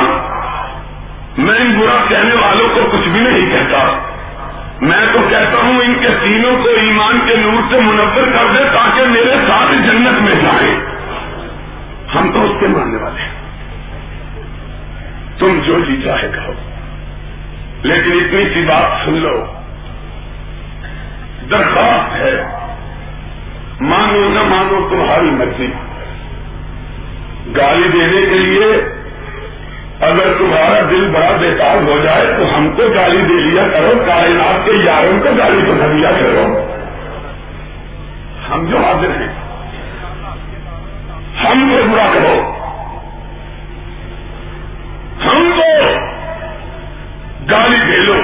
میں 1.39 1.59
ان 1.59 1.81
برا 1.81 2.05
کہنے 2.09 2.35
والوں 2.35 2.69
کو 2.69 2.81
کچھ 2.93 3.09
بھی 3.09 3.21
نہیں 3.21 3.51
کہتا۔ 3.51 3.99
میں 4.81 5.07
تو 5.13 5.19
کہتا 5.29 5.59
ہوں 5.63 5.81
ان 5.81 5.95
کے 5.95 6.09
سینوں 6.09 6.63
کو 6.63 6.69
ایمان 6.69 7.19
کے 7.27 7.37
نور 7.37 7.63
سے 7.71 7.81
منور 7.81 8.23
کر 8.23 8.45
دے 8.45 8.65
تاکہ 8.73 9.07
میرے 9.07 9.35
ساتھ 9.49 9.73
جنت 9.73 10.23
میں 10.23 10.35
جائیں 10.35 10.81
ہم 12.15 12.33
تو 12.33 12.45
اس 12.45 12.61
کے 12.61 12.67
ماننے 12.67 13.03
والے 13.03 13.21
ہیں۔ 13.21 13.33
تم 15.39 15.61
جو 15.67 15.79
جی 15.79 16.03
چاہے 16.05 16.31
کہو۔ 16.35 16.53
لیکن 17.83 18.13
اتنی 18.13 18.45
سی 18.55 18.63
بات 18.63 19.05
سن 19.05 19.15
لو۔ 19.15 19.45
درخواست 21.51 22.17
ہے۔ 22.17 22.45
مانو 23.81 24.29
نہ 24.29 24.43
مانو 24.43 24.89
تمہاری 24.91 25.31
مرضی۔ 25.31 25.69
گالی 27.57 27.89
دینے 27.89 28.21
کے 28.21 28.39
لیے 28.39 29.02
اگر 30.03 30.33
تمہارا 30.39 30.81
دل 30.91 31.11
بڑا 31.15 31.31
بیکار 31.41 31.77
ہو 31.77 31.99
جائے 32.05 32.27
تو 32.39 32.57
ہم 32.57 32.71
کو 32.77 32.83
گالی 32.95 33.21
دے 33.21 33.35
لیا 33.35 33.63
کرو، 33.73 33.99
کائنات 34.07 34.65
کے 34.65 34.73
یاروں 34.73 35.21
کو 35.21 35.29
گالی 35.39 35.61
تو 35.67 35.75
دیا 35.93 36.11
کرو۔ 36.11 36.47
ہم 38.51 38.67
جو 38.67 38.77
حاضر 38.77 39.11
ہیں، 39.21 39.33
ہم 41.45 41.69
کو 41.71 41.93
برا 41.93 42.09
کرو 42.15 42.35
ہم 45.25 45.51
کو 45.57 45.71
گالی 47.51 47.79
دے 47.87 47.97
لو۔ 47.97 48.21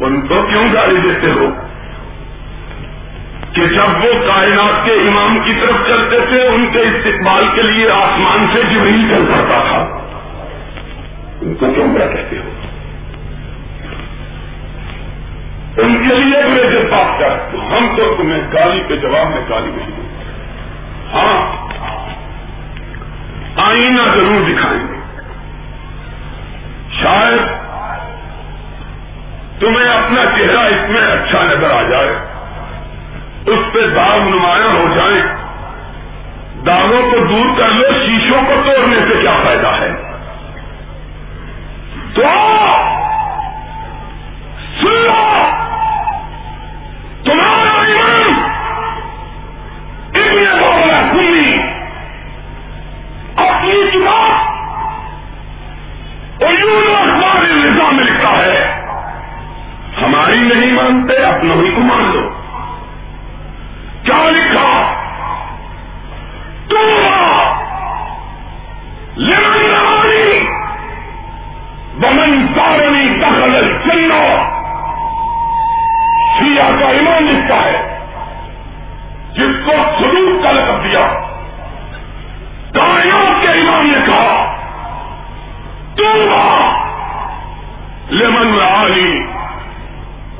ان 0.00 0.20
کو 0.20 0.42
کیوں 0.50 0.68
گالی 0.74 1.00
دیتے 1.00 1.30
ہو؟ 1.30 1.39
کی 5.52 5.60
طرف 5.60 5.88
چلتے 5.88 6.16
تھے، 6.28 6.48
ان 6.48 6.68
کے 6.72 6.78
استقبال 6.78 7.44
کے 7.54 7.62
لیے 7.62 7.90
آسمان 7.90 8.46
سے 8.54 8.62
جبریل 8.62 9.08
چل 9.08 9.24
پڑتا 9.32 9.62
تھا۔ 9.68 10.06
ان 11.42 11.54
کو 11.54 11.72
کیوں 11.74 11.94
برا 11.94 12.06
کہتے 12.06 12.38
ہو؟ 12.38 12.50
ان 15.76 16.08
کے 16.08 16.14
لیے 16.14 16.42
برے 16.42 16.70
جب 16.70 16.90
بات 16.90 17.20
کر 17.20 17.28
تو 17.52 17.58
ہم 17.58 17.96
تو 17.96 18.14
تمہیں 18.18 18.42
گالی 18.52 18.82
کے 18.88 18.96
جواب 18.96 19.26
میں 19.26 19.42
گالی 19.50 19.70
نہیں 19.76 19.90
دیں۔ 19.96 20.24
ہاں 21.12 21.68
آئینہ 23.70 24.02
ضرور 24.16 24.50
دکھائیں 24.50 24.80
گے۔ 24.80 25.00
شاید 27.02 27.40
تمہیں 29.60 29.88
اپنا 29.88 30.24
چہرہ 30.38 30.58
اس 30.58 30.90
میں 30.90 31.02
اچھا 31.02 31.42
نظر 31.42 31.70
آ 31.70 31.82
جائے، 31.82 32.10
اس 33.46 33.72
پہ 33.72 33.78
داغ 33.94 34.18
نمایاں 34.18 34.72
ہو 34.72 34.94
جائیں۔ 34.96 35.39
داغوں 36.66 37.10
کو 37.10 37.26
دور 37.26 37.58
کر 37.58 37.68
لو 37.68 37.86
شیشوں 37.92 38.42
کو 38.46 38.52
توڑنے 38.64 38.96
سے 38.96 39.20
کیا 39.20 39.32
فائدہ 39.44 39.66
ہے؟ 39.66 39.92
تو 42.14 42.22
سنو 44.80 45.44
تمہارا 47.24 47.82
ایمان! 47.82 48.50
اتنے 50.14 50.60
بولا 50.60 51.08
کھلی 51.10 51.62
اپنی 53.36 53.90
کتاب 53.90 54.50
اور 56.42 56.58
یوں 56.58 56.94
اخبار 56.94 57.48
نظام 57.48 57.96
میں 57.96 58.04
لکھتا 58.04 58.30
ہے۔ 58.38 58.82
ہماری 60.02 60.38
نہیں 60.38 60.72
مانتے 60.72 61.16
اپنا 61.16 61.54
ہی 61.54 61.70
کو 61.74 61.80
مان 61.80 62.02
لو۔ 62.14 62.28
کیا 64.02 64.30
لکھا؟ 64.30 64.89
بمن 72.00 72.46
سارنی 72.54 73.18
دخل 73.18 73.78
چلو 73.84 74.42
شیعہ 76.38 76.80
کا 76.80 76.86
ایمان 76.86 77.24
لکھتا 77.24 77.54
ہے۔ 77.54 77.98
جس 79.32 79.66
کو 79.66 79.72
سلوک 79.98 80.46
کا 80.46 80.52
لقب 80.52 80.84
دیا۔ 80.84 81.06
کائنات 82.72 83.46
کے 83.46 83.52
ایمان 83.52 83.86
نے 83.86 83.98
کہا 84.06 84.46
لمن 88.10 88.46
لالی 88.46 89.26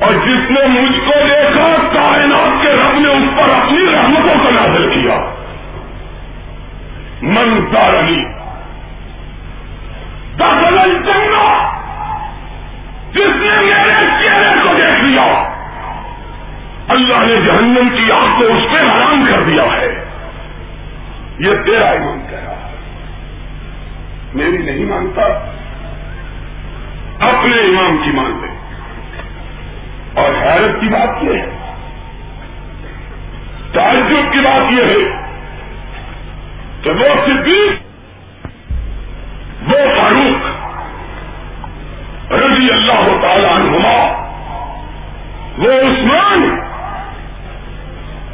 اور 0.05 0.13
جس 0.13 0.51
نے 0.51 0.67
مجھ 0.67 0.99
کو 0.99 1.27
دیکھا، 1.27 1.75
کائنات 1.93 2.63
کے 2.63 2.71
رب 2.71 2.99
نے 2.99 3.09
اس 3.09 3.43
پر 3.43 3.53
اپنی 3.53 3.85
رحمتوں 3.93 4.43
کا 4.43 4.49
نازل 4.51 4.89
کیا۔ 4.89 5.30
من 7.21 7.65
تارنی 7.75 8.25
دخل 10.39 11.09
چنگا 11.09 11.81
جس 13.11 13.35
نے 13.35 13.65
میرے 13.65 13.93
چہرے 13.93 14.55
کو 14.63 14.73
دیکھ 14.77 15.03
لیا۔ 15.03 15.43
اللہ 16.87 17.17
نے 17.17 17.35
جہنم 17.35 17.89
کی 17.89 18.11
آنکھ 18.11 18.39
کو 18.39 18.45
اس 18.45 18.63
پہ 18.71 18.77
حرام 18.77 19.25
کر 19.31 19.43
دیا 19.43 19.63
ہے۔ 19.63 20.05
یہ 21.39 21.53
تیرا 21.65 21.89
ایمان 21.89 22.25
کہہ 22.29 22.39
رہا 22.39 22.55
ہے۔ 22.55 22.75
میری 24.33 24.57
نہیں 24.57 24.85
مانتا۔ 24.85 25.21
اپنے 27.27 27.55
امام 27.55 27.97
کی 27.97 28.11
مان 28.11 28.41
لے 28.41 28.47
اور 30.21 30.29
حیرت 30.41 30.81
کی 30.81 30.87
بات 30.87 31.23
یہ 31.23 31.29
ہے۔ 31.29 31.75
تعجب 33.73 34.33
کی 34.33 34.39
بات 34.39 34.71
یہ 34.71 34.83
ہے۔ 34.83 35.30
کہ 36.81 36.91
وہ 36.91 37.05
صدیق، 37.25 37.71
وہ 39.69 39.77
فاروق 39.97 40.47
رضی 42.31 42.71
اللہ 42.71 43.21
تعالیٰ 43.21 43.51
عنہما، 43.51 43.97
وہ 45.57 45.71
عثمان 45.71 46.59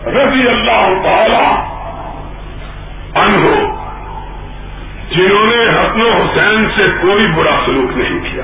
رضی 0.05 0.47
اللہ 0.47 0.93
تعالی 1.03 1.47
عنہ 3.19 3.47
جنہوں 5.11 5.45
نے 5.45 5.69
حسن 5.69 6.01
و 6.01 6.09
حسین 6.11 6.67
سے 6.75 6.83
کوئی 7.01 7.27
برا 7.27 7.59
سلوک 7.65 7.97
نہیں 7.97 8.19
کیا۔ 8.19 8.43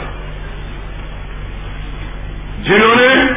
جنہوں 2.63 2.95
نے 2.95 3.33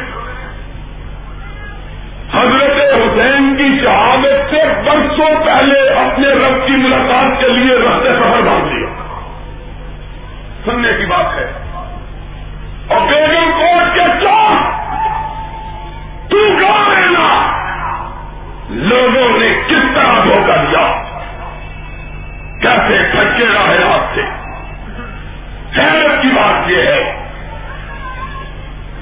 حضرت 2.33 2.93
حسین 2.93 3.55
کی 3.57 3.85
شہادت 3.85 4.49
سے 4.49 4.63
برسوں 4.85 5.45
پہلے 5.45 5.89
اپنے 5.89 6.27
رب 6.27 6.67
کی 6.67 6.73
ملاقات 6.73 7.41
کے 7.41 7.49
لیے 7.49 7.77
رستے 7.77 8.09
سفر 8.09 8.41
باندھ 8.41 8.73
لیا 8.73 8.87
سننے 10.65 10.89
کی 10.99 11.05
بات 11.05 11.39
ہے۔ 11.39 11.51
اور 12.87 13.01
بیگم 13.07 13.51
کوٹ 13.51 13.93
کے 13.93 14.25
چوک 14.25 14.77
تو 16.31 16.37
رہنا 16.91 17.57
لوگوں 18.69 19.39
نے 19.39 19.61
کس 19.67 19.99
طرح 19.99 20.19
دھوکہ 20.23 20.57
دیا؟ 20.57 21.03
کیسے 22.61 22.97
کچے 23.13 23.45
رہے 23.45 23.93
آپ 23.93 24.15
سے 24.15 24.21
حیرت 25.77 26.21
کی 26.21 26.27
بات 26.27 26.69
یہ 26.69 26.81
ہے 26.81 27.27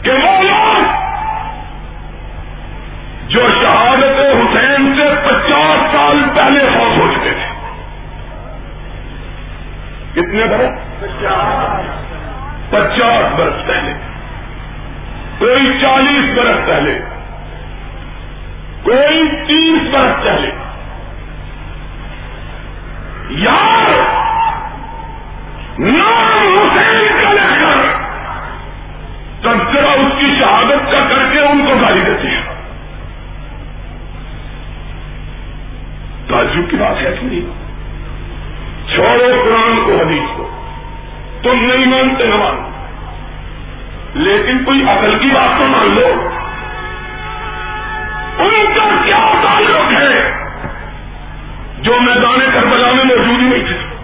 کہ 0.01 0.11
وہ 0.11 0.43
لوگ 0.43 1.04
جو 3.27 3.47
شہادت 3.47 4.19
حسین 4.19 4.93
سے 4.97 5.27
پچاس 5.27 5.95
سال 5.95 6.29
پہلے 6.38 6.59
فوت 6.59 6.97
ہو 6.97 7.13
چکے 7.13 7.31
تھے۔ 7.31 7.71
کتنے 10.13 10.45
برس؟ 10.45 11.03
پچاس 12.69 13.39
برس 13.39 13.67
پہلے۔ 13.67 13.93
کوئی 15.39 15.77
چالیس 15.81 16.38
برس 16.38 16.67
پہلے۔ 16.67 16.99
کوئی 18.83 19.29
تیس 19.47 19.93
برس 19.93 20.23
پہلے۔ 20.23 20.51
یار! 23.29 24.15
نام 25.79 26.55
حسین 26.55 27.23
کا 27.23 27.33
لے 27.33 27.55
کر 27.59 27.81
تذکرہ 29.41 29.88
اس 29.88 30.13
کی 30.19 30.35
شہادت 30.39 30.91
کا 30.91 30.99
کر 30.99 31.31
کے 31.31 31.39
ان 31.39 31.65
کو 31.65 31.73
گالی 31.83 32.01
دیتے 32.01 32.27
ہیں۔ 32.27 32.54
تعجب 36.27 36.69
کی 36.69 36.75
بات 36.75 37.01
ہے 37.01 37.15
کہ 37.19 37.25
نہیں 37.25 37.65
چھوڑو 38.95 39.41
قرآن 39.43 39.75
کو، 39.85 40.03
حدیث 40.05 40.38
کو۔ 40.38 40.49
تم 41.41 41.65
نہیں 41.65 41.85
مانتے 41.85 42.25
نہ 42.25 42.35
مانو 42.35 42.75
لیکن 44.13 44.63
کوئی 44.63 44.81
عقل 44.89 45.17
کی 45.19 45.27
بات 45.27 45.59
تو 45.59 45.65
مان 45.67 45.95
لو۔ 45.95 46.29
ان 48.43 48.65
کا 48.75 49.01
کیا 49.05 49.33
تعلق 49.43 49.91
ہے؟ 49.91 50.31
جو 51.79 51.93
میدان 52.01 52.39
کربلا 52.53 52.91
میں 52.91 53.03
موجود 53.03 53.41
ہی 53.41 53.47
نہیں 53.47 53.67
تھے۔ 53.67 53.95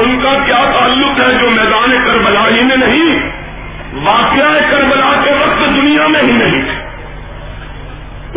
ان 0.00 0.20
کا 0.22 0.38
کیا 0.46 0.70
تعلق 0.80 1.20
ہے 1.20 1.42
جو 1.42 1.50
میدان 1.50 2.04
کربلا 2.06 2.48
ہی 2.48 2.66
میں 2.66 2.76
نہیں؟ 2.76 3.30
واقعہ 3.94 4.70
کربلا 4.70 5.20
کے 5.24 5.30
وقت 5.30 5.76
دنیا 5.76 6.06
میں 6.06 6.22
ہی 6.22 6.32
نہیں 6.32 6.62
تھے۔ 6.62 6.86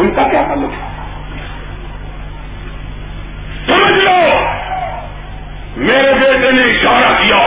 ان 0.02 0.14
کا 0.16 0.28
کیا 0.28 0.42
تعلق 0.42 0.84
ہے؟ 0.84 0.93
سمجھ 3.68 4.04
لو! 4.04 4.46
میرے 5.78 6.14
بیٹے 6.14 6.52
نے 6.52 6.62
اشارہ 6.62 7.14
کیا 7.22 7.38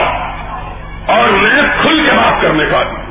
اور 1.07 1.29
میں 1.29 1.59
کھل 1.81 2.05
کے 2.05 2.11
بات 2.15 2.41
کرنے 2.41 2.63
کا 2.71 2.83
دیا 2.83 3.07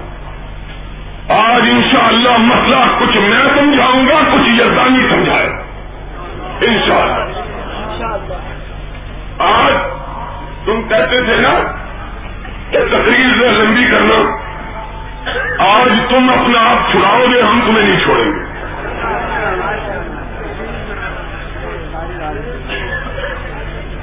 آج 1.28 1.62
انشاءاللہ 1.70 2.36
مسئلہ 2.38 2.76
کچھ 2.98 3.16
میں 3.16 3.38
سمجھاؤں 3.56 4.08
گا، 4.08 4.14
کچھ 4.32 4.48
یزانی 4.48 5.08
سمجھائے۔ 5.10 5.46
انشاءاللہ۔ 6.60 7.40
آج 9.38 9.72
تم 10.64 10.82
کہتے 10.88 11.22
تھے 11.24 11.36
نا 11.36 11.54
کہ 12.70 12.78
تقریر 12.88 13.40
سے 13.40 13.48
لمبی 13.48 13.84
کرنا۔ 13.84 14.36
آج 15.58 16.10
تم 16.10 16.30
اپنا 16.30 16.70
آپ 16.70 16.90
چھڑاؤ 16.90 17.24
گے، 17.34 17.42
ہم 17.42 17.60
تمہیں 17.66 17.84
نہیں 17.84 18.00
چھوڑیں 18.00 18.24
گے۔ 18.24 18.56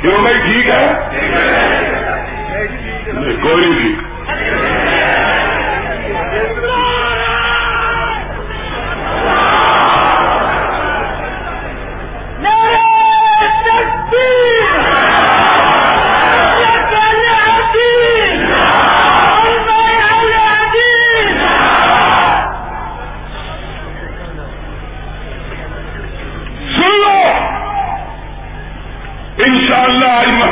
کیوں 0.01 0.21
بھائی 0.21 0.37
ٹھیک 0.37 0.69
ہے؟ 0.69 0.83
کوئی 3.41 3.55
نہیں 3.55 3.79
ٹھیک۔ 3.79 4.01
سن 14.11 14.52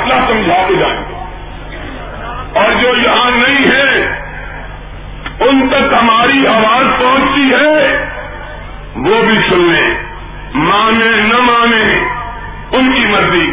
مسئلہ 0.02 0.26
سمجھا 0.28 0.66
کے 0.68 0.74
جائیں 0.76 1.26
اور 2.54 2.82
جو 2.82 2.88
یہاں 2.88 3.32
نہیں 3.32 3.66
ہے، 3.72 4.20
ان 5.40 5.70
تک 5.70 6.04
ہماری 6.04 6.48
آواز 6.48 7.00
پہنچتی 7.00 7.52
ہے، 7.52 8.06
وہ 8.96 9.22
بھی 9.22 9.40
سن 9.50 9.60
لیں۔ 9.60 10.04
مانے 10.54 11.22
نہ 11.22 11.40
مانے، 11.40 12.04
ان 12.72 12.94
کی 12.94 13.06
مرضی 13.06 13.52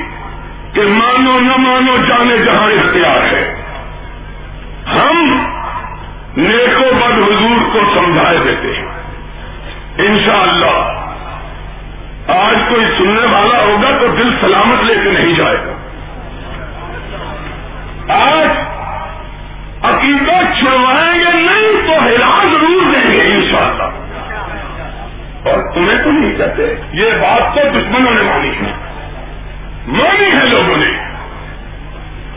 کہ 0.73 0.83
مانو 0.83 1.39
نہ 1.41 1.57
مانو 1.57 1.97
جانے 2.09 2.39
جہاں 2.39 2.71
اختیار 2.71 3.35
ہے۔ 3.35 3.63
ہم 4.87 5.47
نیکو 6.37 6.95
بد 6.95 7.13
حضور 7.13 7.73
کو 7.73 7.81
سمجھائے 7.95 8.39
دیتے 8.45 8.77
ہیں۔ 8.77 8.89
انشاءاللہ، 9.99 11.05
آج 12.31 12.57
کوئی 12.69 12.85
سننے 12.99 13.27
والا 13.27 13.63
ہوگا 13.63 13.99
تو 14.01 14.07
دل 14.07 14.31
سلامت 14.41 14.85
لے 14.85 14.95
کے 14.95 15.11
نہیں 15.11 15.33
جائے 15.33 15.57
گا۔ 15.57 15.78
آج 18.09 18.49
عقیدت 19.83 20.59
چھڑوائیں 20.59 21.19
گے 21.19 21.33
نہیں 21.33 21.87
تو 21.87 22.07
ہلا 22.07 22.39
ضرور 22.39 22.95
دیں 22.95 23.11
گے 23.13 23.21
انشاءاللہ۔ 23.21 23.83
اور 25.49 25.75
تمہیں 25.75 26.03
تو 26.05 26.11
نہیں 26.13 26.37
کہتے، 26.37 26.75
یہ 26.93 27.11
بات 27.11 27.55
تو 27.55 27.61
دشمنوں 27.71 28.15
نے 28.15 28.23
مانی 28.23 28.49
ہے۔ 28.49 28.73
مانی 29.87 30.27
ہے 30.27 30.45
لوگوں 30.53 30.77
نے۔ 30.77 30.91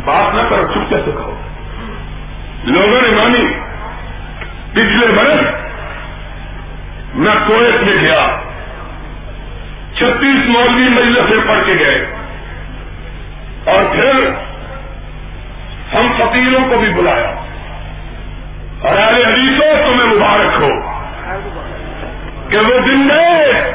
بات 0.06 0.36
نہ 0.36 0.42
کرو، 0.50 0.68
چپ 0.68 0.90
کیسے 0.90 1.12
کہو؟ 1.12 1.42
لوگوں 2.64 3.02
نے 3.02 3.10
مانی، 3.10 3.60
پچھلے 4.72 5.08
برس 5.08 5.42
میں 7.16 7.36
کویت 7.48 7.84
میں 7.84 8.02
گیا۔ 8.02 8.42
چھتیس 9.94 10.50
مولوی 10.50 10.90
مجلس 10.90 11.30
سے 11.30 11.48
پڑھ 11.48 11.66
کے 11.66 11.74
گئے۔ 11.80 12.06
اور 13.66 13.96
پھر 13.96 14.34
ہم 15.94 16.12
فقیروں 16.18 16.70
کو 16.70 16.80
بھی 16.80 16.94
بلایا۔ 16.94 17.30
اور 18.82 18.98
اہل 18.98 19.26
حدیثوں 19.26 19.88
تمہیں 19.88 20.08
مبارک 20.08 20.62
ہو 20.62 21.02
کہ 22.50 22.58
وہ 22.58 22.80
دن 22.80 23.10
گئے 23.10 23.74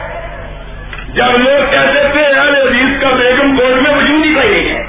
جب 1.14 1.38
لوگ 1.38 1.70
کہتے 1.70 2.09
تھے 2.12 2.26
اہل 2.26 2.55
حدیث 2.55 3.02
کا 3.02 3.09
بیگم 3.09 3.57
کوٹ 3.57 3.83
میں 3.83 3.94
وجود 3.94 4.26
ہی 4.26 4.31
نہیں 4.31 4.74
ہے۔ 4.74 4.83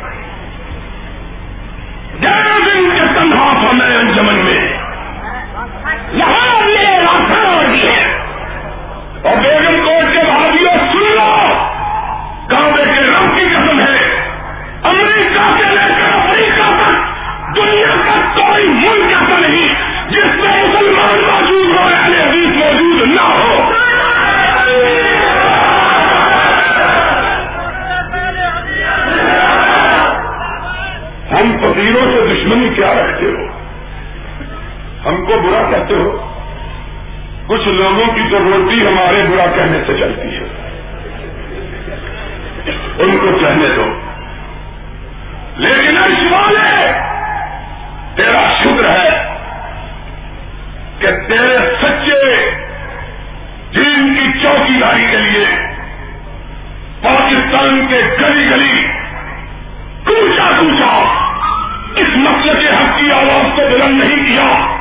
گیارہ 2.21 2.59
دن 2.65 2.89
کے 2.95 3.19
تنہا 3.19 3.69
ہمیں 3.69 3.97
انجمن 3.97 4.35
میں، 4.35 4.73
یہاں 6.13 6.65
نے 6.65 6.97
راستہ 6.97 7.47
ہے۔ 7.87 8.17
اور 9.21 9.35
بیگم 9.41 9.66
کیا 32.77 32.93
رکھتے 32.93 33.25
ہو؟ 33.25 33.47
ہم 35.05 35.25
کو 35.25 35.39
برا 35.39 35.71
کہتے 35.71 35.93
ہو؟ 35.93 36.33
کچھ 37.47 37.67
لوگوں 37.67 38.15
کی 38.15 38.21
تو 38.31 38.39
روٹی 38.39 38.87
ہمارے 38.87 39.23
برا 39.29 39.45
کہنے 39.45 39.83
سے 39.87 39.97
چلتی 39.97 40.35
ہے۔ 40.35 40.43
ان 42.99 43.17
کو 43.17 43.37
کہنے 43.37 43.65
دو۔ 43.75 43.99
لیکن 45.57 45.97
والے، 46.33 46.91
تیرا 48.15 48.53
شکر 48.63 48.89
ہے 48.89 49.35
کہ 50.99 51.07
تیرے 51.07 51.57
سچے 51.81 52.51
دین 53.73 54.13
کی 54.13 54.39
چوکی 54.43 54.79
داری 54.79 55.05
کے 55.11 55.17
لیے 55.17 55.45
پاکستان 57.01 57.87
کے 57.89 58.01
گلی 58.19 58.49
گلی 58.51 58.87
کوچا 60.05 60.51
کوچا 60.59 61.26
اس 61.97 62.17
مسئلے 62.17 62.53
کے 62.59 62.67
حق 62.67 62.99
کی 62.99 63.11
آواز 63.11 63.55
کو 63.55 63.61
بلند 63.71 64.03
نہیں 64.03 64.25
کیا۔ 64.27 64.76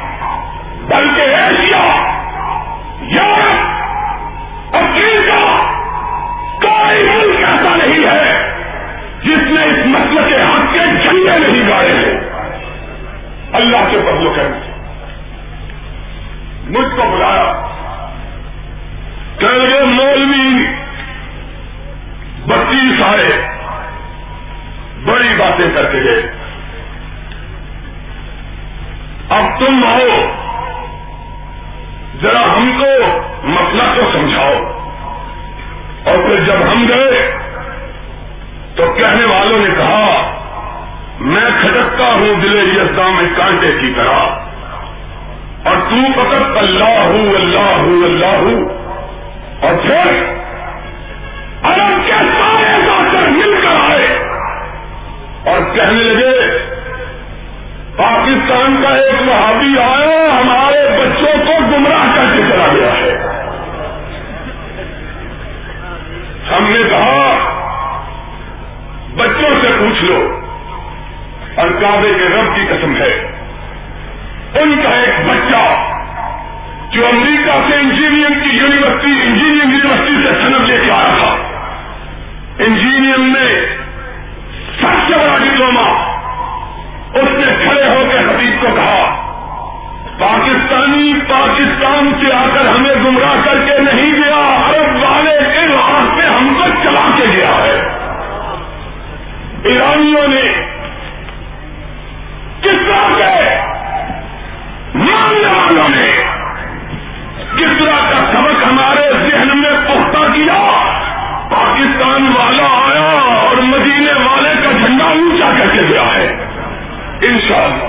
انشاءاللہ۔ 117.29 117.85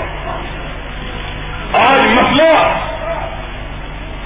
آج 1.77 1.99
مسئلہ 1.99 2.77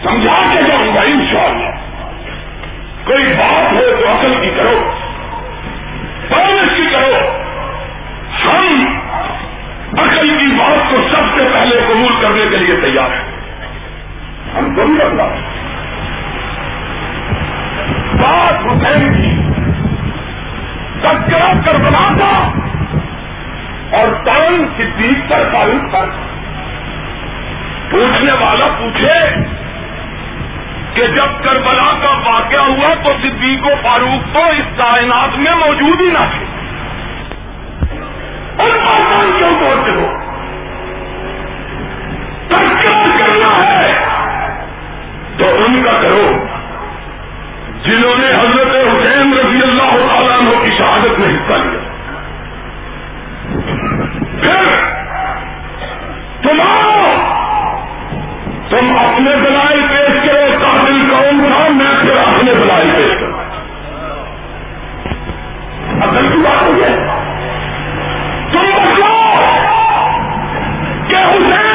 سمجھا 0.03 0.53
کے 0.53 0.63
جاؤں 0.63 0.95
گا 0.95 1.01
انشاءاللہ۔ 1.01 1.69
کوئی 3.03 3.33
بات 3.33 3.73
ہو 3.73 3.79
تو 3.79 4.09
اصل 4.09 4.33
کی 4.41 4.49
کرو 4.57 4.91
پرمس 6.29 6.77
کی 6.77 6.83
کرو۔ 6.91 7.15
ہم 8.45 8.85
عقل 9.99 10.29
کی 10.29 10.55
بات 10.55 10.89
کو 10.89 10.95
سب 11.09 11.37
سے 11.37 11.47
پہلے 11.53 11.75
قبول 11.87 12.13
کرنے 12.21 12.45
کے 12.49 12.57
لیے 12.57 12.75
تیار 12.75 13.09
ہیں۔ 13.11 13.41
ہم 14.57 14.75
کو 14.75 14.81
بھی 14.85 14.93
بات 18.13 18.53
حسین 18.53 19.13
کی۔ 19.13 19.51
تذکرہ 21.01 21.53
کر 21.65 21.73
بنا 21.73 22.17
تھا 22.17 22.51
اور 23.91 24.25
تان 24.25 24.65
صدیق 24.77 25.31
پر 25.31 25.49
فاروق 25.53 25.93
پر۔ 25.93 26.05
پوچھنے 27.91 28.31
والا 28.31 28.67
پوچھے 28.67 29.35
کہ 30.93 31.07
جب 31.07 31.43
کربلا 31.43 31.93
کا 32.01 32.11
واقعہ 32.11 32.59
ہوا 32.59 32.87
تو 32.87 33.13
صدیق 33.21 33.65
و 33.65 33.69
فاروق 33.81 34.33
تو 34.33 34.39
اس 34.39 34.77
کائنات 34.77 35.37
میں 35.37 35.55
موجود 35.55 36.01
ہی 36.01 36.07
نہ 36.07 36.17
تھے۔ 36.17 36.45
ان 38.63 38.71
آسان 38.81 39.31
کیوں 39.37 39.51
بولتے 39.51 39.91
ہو؟ 39.91 40.31
کرنا 43.19 43.67
ہے۔ 43.67 44.05
تو 45.37 45.45
ان 45.45 45.83
کا 45.85 46.01
کرو۔ 46.01 46.45
جنہوں 47.83 48.15
نے 48.17 48.27
حضرت 48.27 48.67
حسین 48.67 49.33
رضی 49.33 49.61
اللہ 49.63 50.07
تعالیٰ 50.07 50.39
عنہ 50.39 50.63
کی 50.63 50.71
شہادت 50.77 51.19
میں 51.19 51.29
حصہ 51.29 51.53
لیا۔ 51.53 51.80
پھر 54.41 54.71
تم 56.43 56.61
آؤ 56.61 57.15
تم 58.69 58.97
اپنے 58.97 59.35
بلائی 59.35 59.81
پیش 59.89 60.29
کرو 60.29 60.57
قابل 60.61 61.11
کون 61.13 61.47
تھا 61.47 61.69
میں 61.69 62.01
پھر 62.01 62.17
اپنے 62.27 62.51
بلائی 62.59 62.91
پیش 62.95 63.19
کروں۔ 63.19 63.39
اصل 66.01 66.27
کی 66.33 66.37
بات 66.37 66.67
ہے۔ 66.67 67.07
تم 68.51 68.83
بچاؤ 68.83 69.35
کہ 71.07 71.15
حسین 71.15 71.70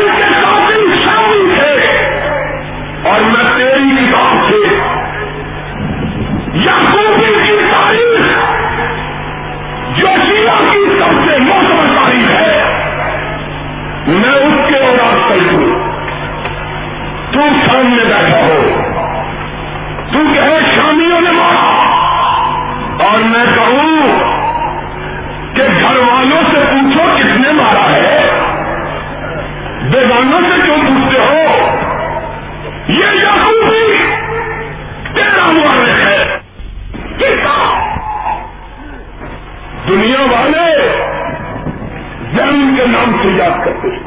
کہ 20.32 20.38
اے 20.38 20.60
شامیوں 20.76 21.20
نے 21.20 21.30
مارا۔ 21.30 21.66
اور 23.04 23.22
میں 23.22 23.44
کہوں 23.44 24.06
کہ 25.54 25.62
گھر 25.62 26.08
والوں 26.08 26.42
سے 26.42 26.64
پوچھو 26.64 27.16
کس 27.16 27.36
نے 27.36 27.52
مارا 27.52 27.92
ہے۔ 27.92 28.18
بیگانوں 29.90 30.40
سے 30.40 30.62
کیوں 30.64 30.76
پوچھتے 30.76 31.24
ہو؟ 31.24 31.66
یہ 32.88 33.06
یقینی 33.14 33.98
تیرا 35.14 35.52
مارک 35.52 36.08
ہے۔ 36.08 36.38
دنیا 39.88 40.20
والے 40.20 40.88
زین 42.32 42.74
کے 42.76 42.86
نام 42.86 43.12
سے 43.22 43.28
یاد 43.28 43.64
کرتے 43.64 43.88
ہیں۔ 43.88 44.02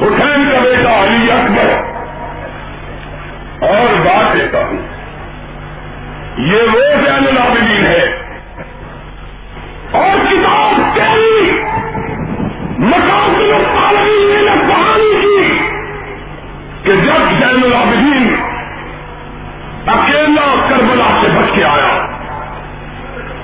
حسین 0.00 0.50
کا 0.52 0.58
بیٹا 0.58 1.04
علی 1.04 1.32
اکبر۔ 1.32 1.82
اور 3.68 3.94
بات 3.94 4.34
دیتا 4.34 4.58
ہوں۔ 4.58 4.76
یہ 6.38 6.62
وہ 6.62 6.80
زین 7.04 7.28
العابدین 7.28 7.86
ہے۔ 7.86 8.16
اور 9.92 10.24
کتاب 10.30 10.94
تیری 10.94 11.62
مقاصد 12.78 13.54
العالمین 13.54 14.44
نے 14.44 14.68
کہانی 14.68 15.20
کی 15.20 15.58
کہ 16.82 16.90
جب 16.90 17.30
زین 17.38 17.64
العابدین 17.64 18.36
اکیلا 19.86 20.66
کربلا 20.68 21.20
سے 21.22 21.28
بچ 21.28 21.50
کے 21.54 21.64
آیا 21.64 22.06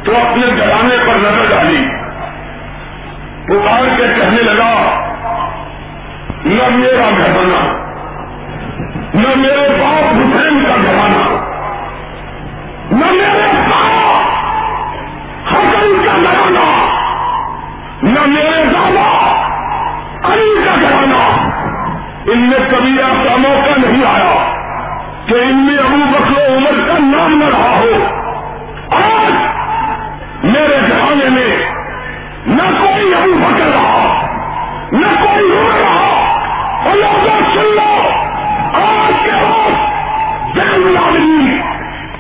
تو 0.04 0.12
اپنے 0.16 0.46
گھرانے 0.46 0.96
پر 1.06 1.14
نظر 1.14 1.44
ڈالی۔ 1.50 1.95
پکار 3.48 3.96
کے 3.96 4.02
کہنے 4.20 4.42
لگا، 4.42 4.74
نہ 6.44 6.68
میرا 6.68 7.10
گھر 7.18 7.30
بنا، 7.32 7.60
نہ 9.14 9.28
میرے 9.36 9.68
باپ 9.80 10.14
حسین 10.14 10.64
کا 10.68 10.74
گھرانا 10.82 11.36
نہ 12.90 13.12
میرے 13.12 13.52
باپ 13.70 14.16
حسن 15.52 16.04
کا 16.04 16.14
گھرانا 16.22 16.86
نہ 18.02 18.20
میرے 18.26 18.64
دادا 18.64 19.36
علی 20.32 20.64
کا 20.64 20.74
گھرانا 20.82 21.36
ان 22.26 22.38
میں 22.38 22.58
کبھی 22.70 22.98
ایسا 23.02 23.36
موقع 23.36 23.80
نہیں 23.80 24.04
آیا 24.06 24.36
کہ 25.26 25.34
ان 25.34 25.56
میں 25.56 25.78
ابو 25.78 26.12
بکر 26.12 26.56
عمر 26.56 26.88
کا 26.88 26.94
نام 26.98 27.38
نہ 27.38 27.44
رہا 27.44 27.80
ہو۔ 27.80 28.04
آج 28.90 29.32
میرے 30.44 30.76
گھرانے 30.88 31.28
میں 31.28 31.55
نہ 32.46 32.62
کوئی 32.62 33.14
ابو 33.14 33.38
بکر 33.38 33.66
رہا، 33.66 34.26
نہ 34.92 35.06
کوئی 35.06 35.58
عمر 35.58 35.80
رہا۔ 35.80 36.06
اور 36.84 36.96
لوگوں 36.96 37.40
سن 37.54 37.76
لو، 37.76 38.08
آج 38.74 39.12
کے 39.24 39.30
وقت 39.30 39.94
بین 40.54 40.86
العالمین 40.86 41.60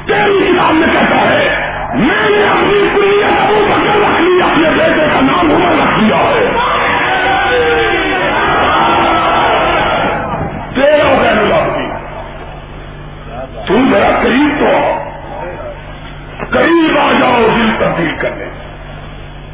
تیری 0.06 0.52
کتاب 0.52 0.74
میں 0.74 0.88
کہتا 0.92 1.16
ہے، 1.16 1.70
میں 1.94 2.30
نے 2.30 2.46
اپنی 2.46 2.88
پوری 2.94 3.24
ابو 3.24 3.64
بکر 3.68 3.98
رکھ 4.00 4.20
لی، 4.20 4.42
اپنے 4.42 4.70
بیٹے 4.70 5.06
کا 5.14 5.20
نام 5.20 5.50
عمر 5.50 5.72
رکھ 5.72 6.00
دیا 6.00 6.16
ہے۔ 6.16 6.52
تیرا 10.74 11.14
بین 11.22 11.38
العالمین 11.38 11.92
تم 13.66 13.94
ذرا 13.94 14.08
قریب 14.22 14.60
تو 14.60 14.78
قریب 16.50 16.98
آ 16.98 17.12
جاؤ 17.20 17.42
دل 17.56 17.70
تبدیل 17.78 18.16
کرنے۔ 18.20 18.65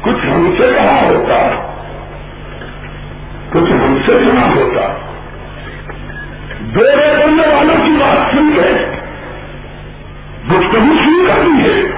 کچھ 0.03 0.25
ہم 0.25 0.55
سے 0.57 0.71
کہا 0.71 1.01
ہوتا، 1.01 1.49
کچھ 3.49 3.71
ہم 3.71 3.97
سے 4.05 4.11
سنا 4.11 4.47
ہوتا۔ 4.55 4.97
دورے 6.59 7.15
کرنے 7.19 7.55
والوں 7.55 7.85
کی 7.85 7.91
بات 7.91 8.31
سن 8.31 8.51
کے 8.55 8.95
گفتگو 10.51 10.93
شروع 11.03 11.27
کر 11.27 11.41
دی 11.45 11.63
ہے۔ 11.63 11.91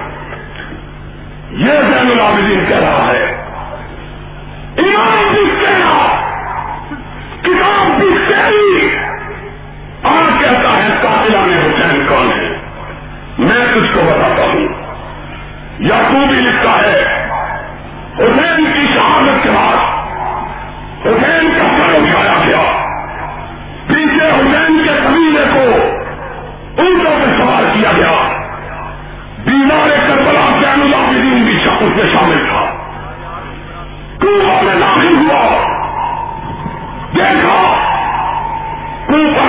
یہ 1.50 1.72
زین 1.72 2.10
العابدین 2.12 2.64
کہہ 2.68 2.76
رہا 2.76 3.12
ہے۔ 3.12 3.24
ایمان 4.76 5.34
بھی 5.34 5.50
کہنا 5.60 6.20
کتاب 7.42 8.00
بھی 8.00 8.08
کہی 8.28 8.96
اور 10.02 10.42
کہتا 10.42 10.82
ہے، 10.82 10.88
قاتلان 11.02 11.52
حسین 11.52 12.06
کون 12.08 12.32
ہے 12.32 12.58
میں 13.38 13.66
تجھ 13.74 13.94
کو 13.94 14.00
بتاتا 14.02 14.42
ہوں۔ 14.42 14.68
یعقوب 15.78 16.28
بھی 16.28 16.40
لکھتا 16.40 16.82
ہے 16.82 17.25
حسین 18.18 18.72
کی 18.72 18.86
شہادت 18.94 19.42
کے 19.42 19.50
بعد 19.50 19.76
حسین 21.06 21.58
کا 21.58 21.82
سر 21.82 21.90
اٹھایا 21.90 22.34
گیا۔ 22.46 22.62
پیچھے 23.86 24.28
حسین 24.28 24.82
کے 24.84 25.00
قبیلے 25.06 25.44
کو 25.54 25.82
اونٹوں 26.82 27.20
پہ 27.20 27.38
سوار 27.38 27.62
کیا 27.72 27.92
گیا۔ 27.96 28.28
بیمار 29.44 29.88
کربلا 30.08 30.46
زین 30.60 30.82
العابدین 30.82 31.44
بھی 31.44 31.56
اس 31.64 31.96
میں 31.96 32.16
شامل 32.16 32.46
تھا۔ 32.48 32.64
کنواں 34.20 34.62
میں 34.62 34.74
داخل 34.74 35.16
ہوا۔ 35.16 35.66
دیکھا۔ 37.14 37.76
کوپا 39.06 39.45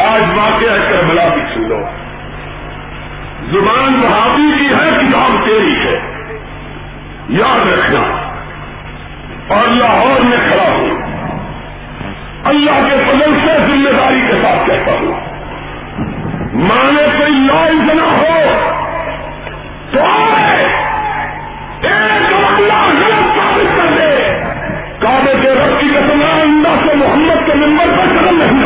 آج 0.00 0.22
واقعہ 0.38 0.90
کربلا 0.90 1.28
بھی 1.28 1.42
سن 1.54 1.68
لو 1.68 1.80
زبان 3.50 4.00
بہادی 4.00 4.58
کی 4.58 4.66
ہے، 4.66 4.90
کتاب 4.90 5.44
تیری 5.44 5.74
ہے۔ 5.74 6.00
یاد 7.28 7.72
رکھنا۔ 7.72 8.28
اور 9.48 9.68
لاہور 9.68 10.20
میں 10.20 10.38
کھڑا 10.48 10.68
ہوں 10.68 10.90
اللہ 12.44 12.70
کے 12.70 13.04
فضل 13.06 13.38
سے 13.44 13.66
ذمہ 13.66 13.90
داری 13.98 14.20
کے 14.20 14.32
ساتھ 14.32 14.66
کہتا 14.66 14.92
ہوں۔ 14.92 15.27
مانے 16.58 17.18
کوئی 17.18 17.32
لائز 17.32 17.94
نہ 17.94 18.02
ہو، 18.02 18.58
تو 19.92 20.00
ایک 20.00 21.82
اللہ 21.82 22.74
غلط 22.74 23.36
ثابت 23.36 23.76
کر 23.76 23.96
دے۔ 23.96 24.40
کعبے 24.98 25.32
کے 25.42 25.50
رب 25.50 25.80
کی 25.80 25.86
قسم، 25.86 26.22
اللہ 26.22 26.88
سے 26.88 26.94
محمد 26.94 27.46
کے 27.46 27.54
ممبر 27.54 27.86
پر 27.86 27.92
قدم 27.92 28.36
نہیں 28.36 28.57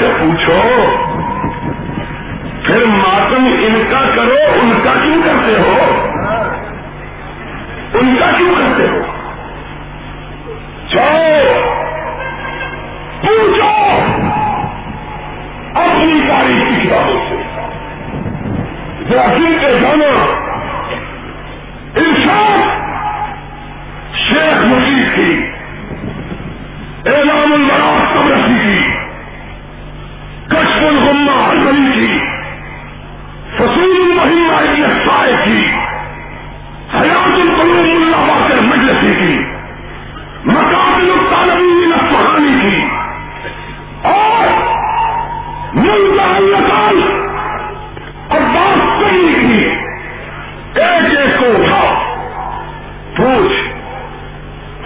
سے 0.00 0.12
پوچھو۔ 0.20 0.86
پھر 2.64 2.84
ماتم 2.84 3.44
ان 3.46 3.82
کا 3.90 4.00
کرو، 4.16 4.36
ان 4.62 4.80
کا 4.84 4.94
کیوں 5.02 5.22
کرتے 5.24 5.52
ہو؟ 5.60 5.76
ان 7.94 8.16
کا 8.20 8.30
کیوں 8.38 8.54
کرتے 8.58 8.88
ہو؟ 8.88 9.02
جاؤ، 10.90 11.60
پوچھو 13.20 13.68
اپنے 15.74 16.28
تاریخ 16.28 16.68
کی 16.68 16.86
کتابوں 16.86 17.18
سے۔ 17.28 17.36
جو 19.08 19.18
کے 19.60 19.78
جانا 19.80 20.09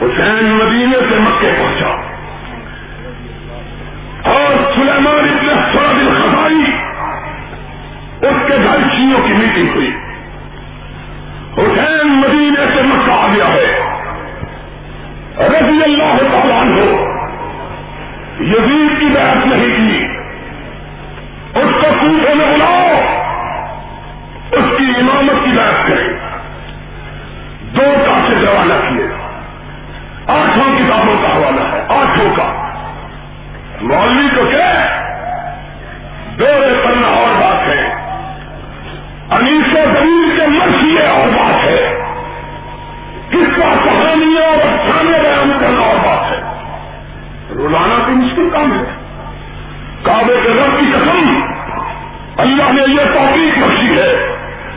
حسین 0.05 0.45
مدینے 0.45 0.99
سے 1.11 1.19
مکے 1.19 1.55
پہنچا۔ 1.59 1.87
اور 4.31 4.73
سلیمان 4.75 5.29
ابن 5.33 5.49
سعد 5.49 5.95
الخزائی 5.95 6.65
اس 8.21 8.49
کے 8.49 8.57
گھر 8.65 8.77
شیوں 8.97 9.27
کی 9.27 9.33
میٹنگ 9.33 9.69
ہوئی۔ 9.75 9.91
حسین 11.59 12.09
مدینے 12.09 12.67
سے 12.75 12.83
مکہ 12.83 13.11
آ 13.11 13.27
گیا 13.35 13.49
ہے۔ 13.49 13.81
رضی 15.39 15.83
اللہ 15.83 16.19
تعالیٰ 16.33 16.65
ہو 16.65 17.07
یزید 18.41 19.01
کی 19.01 19.07
بحث 19.07 19.47
نہیں 19.47 19.89
کی۔ 19.89 20.05
اس 21.55 21.71
کو 21.73 21.87
کوفے 22.01 22.35
میں 22.35 22.47
بلاؤ۔ 22.47 23.01
اس 24.53 24.79
کی 24.79 24.85
امامت 24.97 25.45
کی 25.45 25.51
بحث 25.51 25.89
کرے 25.89 26.09
دو 27.61 27.95
کا 28.07 28.21
سے 28.29 28.47
روانہ 28.47 28.75
کیے۔ 28.89 29.04
آٹھوں 30.27 30.79
کتابوں 30.79 31.15
کا 31.23 31.29
حوالہ 31.29 31.61
ہے 31.61 31.85
آٹھوں 31.89 32.37
کا۔ 32.37 32.71
مولوی 33.81 34.29
کو 34.37 34.51
کیا 34.51 34.87
دورے 36.39 36.83
پڑھنا 36.85 37.09
اور 37.09 37.41
بات 37.41 37.69
ہے۔ 37.69 37.95
انیس 39.31 39.73
و 39.73 39.79
زمین 39.85 40.37
کے 40.37 40.47
مرضی 40.47 40.99
اور 40.99 41.29
بات 41.29 41.65
ہے۔ 41.65 42.05
کس 43.31 43.57
کا 43.57 43.75
کہانی 43.85 44.45
اور 44.45 44.57
افسانے 44.57 45.19
بیان 45.23 45.57
کرنا 45.61 45.81
اور 45.81 45.97
بات 45.97 46.33
ہے؟ 46.33 46.41
رولانا 47.55 48.03
تو 48.07 48.13
مشکل 48.13 48.49
کام 48.53 48.73
ہے۔ 48.73 48.85
کعبے 50.03 50.37
کے 50.43 50.49
رب 50.49 50.81
کی 50.81 50.87
قسم، 50.93 51.41
اللہ 52.37 52.73
نے 52.73 52.83
یہ 52.93 53.05
توفیق 53.15 53.59
بخشی 53.59 53.99
ہے 53.99 54.37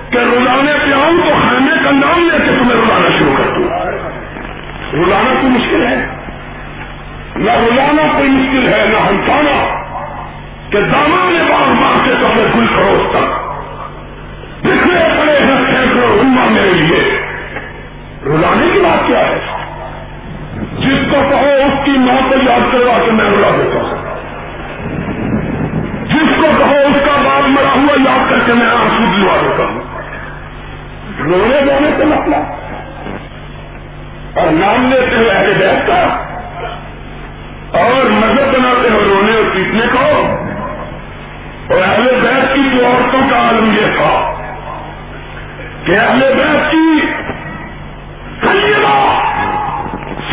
کہ 0.10 0.18
رولانے 0.18 0.72
پہ 0.74 0.94
آؤں 0.94 1.18
تو 1.26 1.34
خانے 1.42 1.72
کا 1.84 1.92
نام 1.92 2.30
لے 2.32 2.38
کے 2.38 2.52
تمہیں 2.52 2.76
رولانا 2.76 3.18
شروع 3.20 3.34
کر 3.38 3.58
دوں۔ 3.58 3.67
رولانا 4.94 5.34
تو 5.42 5.48
مشکل 5.48 5.88
ہے؟ 5.88 5.96
نہ 7.36 7.52
رولانا 7.52 8.18
کوئی 8.18 8.30
مشکل 8.30 8.74
ہے، 8.74 8.86
نہ 8.88 8.98
ہنسانا 8.98 9.84
کہ 10.70 10.80
دامان 10.82 11.48
باغ 11.50 11.70
ماں 11.70 11.96
سے 12.06 12.14
تو 12.20 12.26
اپنے 12.26 12.44
گل 12.56 12.66
فروخت 12.68 13.12
تک 13.12 13.48
دکھنے 14.60 15.08
پڑے 15.20 15.40
ہیں 15.40 15.66
سینکڑوں 15.66 16.20
اما 16.20 16.46
میرے 16.46 16.70
لیے۔ 16.70 17.22
رلانے 18.26 18.66
کی 18.74 18.80
بات 18.80 19.08
کیا 19.08 19.20
ہے؟ 19.20 19.40
جس 20.80 21.12
کو 21.12 21.18
کہو 21.30 21.50
اس 21.66 21.86
کی 21.86 21.92
ماں 21.92 22.30
کو 22.30 22.36
یاد 22.50 22.72
کروا 22.72 23.00
کے 23.06 23.12
میں 23.12 23.26
رلا 23.26 23.50
دیتا 23.58 23.82
ہوں۔ 23.82 23.96
جس 26.06 26.38
کو 26.38 26.64
کہو 26.64 26.76
اس 26.76 27.06
کا 27.06 27.22
باپ 27.26 27.50
مرا 27.50 27.76
ہوا 27.76 28.12
یاد 28.12 28.30
کر 28.30 28.40
کے 28.46 28.54
میں 28.54 28.68
آنسو 28.68 29.04
دلوا 29.16 29.36
دیتا 29.42 29.64
ہوں۔ 29.64 29.80
رونے 31.20 31.66
جانے 31.66 31.90
سے 31.98 32.06
مطلب۔ 32.06 32.57
اور 34.38 34.48
نام 34.52 34.88
لیتے 34.88 35.16
ہوئے 35.16 35.32
اہل 35.32 35.54
بیٹھ 35.58 35.88
کا 35.88 36.02
اور 37.80 38.10
نظر 38.10 38.60
بناتے 38.60 38.90
ہو 38.90 39.00
رونے 39.10 39.36
اور 39.36 39.44
پیٹنے 39.54 39.86
کو۔ 39.92 40.38
اور 41.74 41.82
اہل 41.82 42.20
بیت 42.22 42.56
کی 42.56 42.78
جو 42.78 42.86
عورتوں 42.86 43.30
کا 43.30 43.38
عالم 43.38 43.72
یہ 43.72 43.98
تھا 43.98 44.32
کہ 45.84 45.92
اہل 45.92 46.20
بیت 46.20 46.72
کی 46.72 47.00
سیدہ 48.42 49.20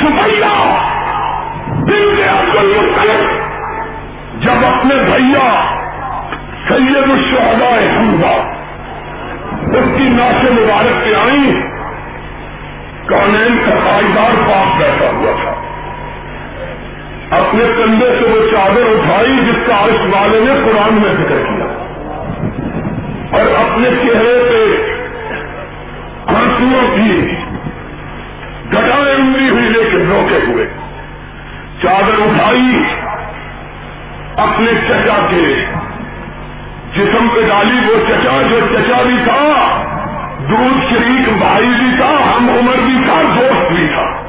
سپیا 0.00 0.74
دل 1.88 2.14
کے 2.16 2.61
مختلف 2.61 3.44
جب 4.42 4.64
اپنے 4.66 4.94
بھیا 4.94 5.76
سید 6.68 7.11
الشہداء 7.11 7.98
حمزہ 7.98 8.34
اس 9.78 9.84
کی 9.96 10.09
ناش 10.09 10.44
مبارک 10.44 11.05
پہ 11.05 11.14
آئی 11.14 11.74
کانین 13.15 13.59
کا 13.59 13.75
پائیدار 13.85 14.49
پاس 14.49 14.79
بیٹھا 14.79 15.11
ہوا 15.11 15.33
تھا۔ 15.43 15.51
اپنے 17.37 17.65
کندھے 17.77 18.07
سے 18.07 18.27
وہ 18.29 18.51
چادر 18.51 18.81
اٹھائی 18.81 19.37
جس 19.47 19.67
کا 19.67 19.75
اس 19.75 20.15
والے 20.15 20.41
نے 20.41 20.55
قرآن 20.65 20.95
میں 20.95 21.12
ذکر 21.12 21.37
کیا۔ 21.37 21.65
اور 23.39 23.47
اپنے 23.65 23.91
چہرے 23.91 24.49
پہ 24.51 24.93
آنسو 26.27 26.97
کی 26.97 27.35
گٹائیں 28.73 29.15
امری 29.15 29.49
ہوئی 29.49 29.65
لیکن 29.65 30.12
روکے 30.12 30.39
ہوئے۔ 30.47 30.67
چادر 31.83 32.23
اٹھائی 32.23 32.83
اپنے 34.37 34.73
چچا 34.89 35.27
کے 35.31 35.65
جسم 36.97 37.29
پہ 37.35 37.41
ڈالی۔ 37.49 37.93
وہ 37.93 38.09
چچا 38.09 38.43
جو 38.51 38.61
چچا 38.61 39.03
بھی 39.03 39.17
تھا 39.25 39.61
دودھ 40.51 40.86
شریک 40.90 41.28
بھائی 41.38 41.66
بھی 41.66 41.97
تھا، 41.97 42.36
ہم 42.36 42.51
عمر 42.51 42.76
بھی 42.76 43.05
تھا، 43.05 43.22
دوست 43.36 43.72
بھی 43.72 43.88
تھا۔ 43.88 44.20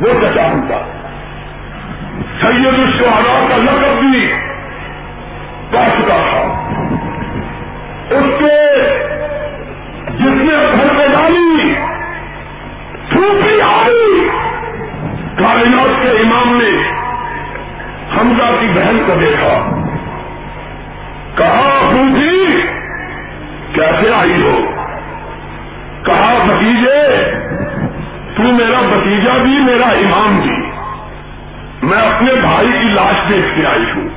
وہ 0.00 0.20
چچا 0.20 0.52
تھا 0.68 0.86
سید 2.40 2.74
الشہرا 2.78 3.46
کا 3.48 3.56
لقب 3.56 4.00
بھی 4.00 4.32
پا 5.70 5.84
چکا 5.84 6.16
تھا۔ 6.30 6.70
اس 8.10 8.24
کے 8.38 8.82
جس 10.10 10.42
نے 10.42 10.54
گھر 10.72 10.92
میں 10.92 11.08
ڈالی 11.08 11.74
چھوٹی 13.10 13.60
آئی۔ 13.60 14.28
کائنات 15.38 16.02
کے 16.02 16.08
امام 16.08 16.56
نے 16.56 16.70
حمزہ 18.16 18.60
کی 18.60 18.66
بہن 18.74 19.02
کو 19.06 19.12
دیکھا۔ 19.20 19.80
کہا 21.36 21.90
پوچھی 21.90 22.62
کیسے 23.72 24.14
آئی 24.14 24.42
ہو؟ 24.42 24.83
کہا 26.04 26.44
بتیجے 26.46 27.30
تو 28.36 28.42
میرا 28.42 28.80
بتیجا 28.80 29.42
بھی، 29.42 29.58
میرا 29.58 29.86
امام 29.86 30.40
بھی۔ 30.40 30.70
میں 31.82 31.98
اپنے 31.98 32.34
بھائی 32.34 32.68
کی 32.72 32.88
لاش 32.88 33.28
دیکھ 33.28 33.60
کے 33.60 33.66
آئی 33.66 33.84
ہوں۔ 33.96 34.08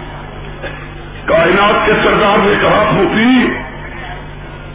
کائنات 1.25 1.85
کے 1.85 1.91
سردار 2.03 2.38
نے 2.38 2.53
کہا 2.61 2.83
پھوپھی 2.89 3.53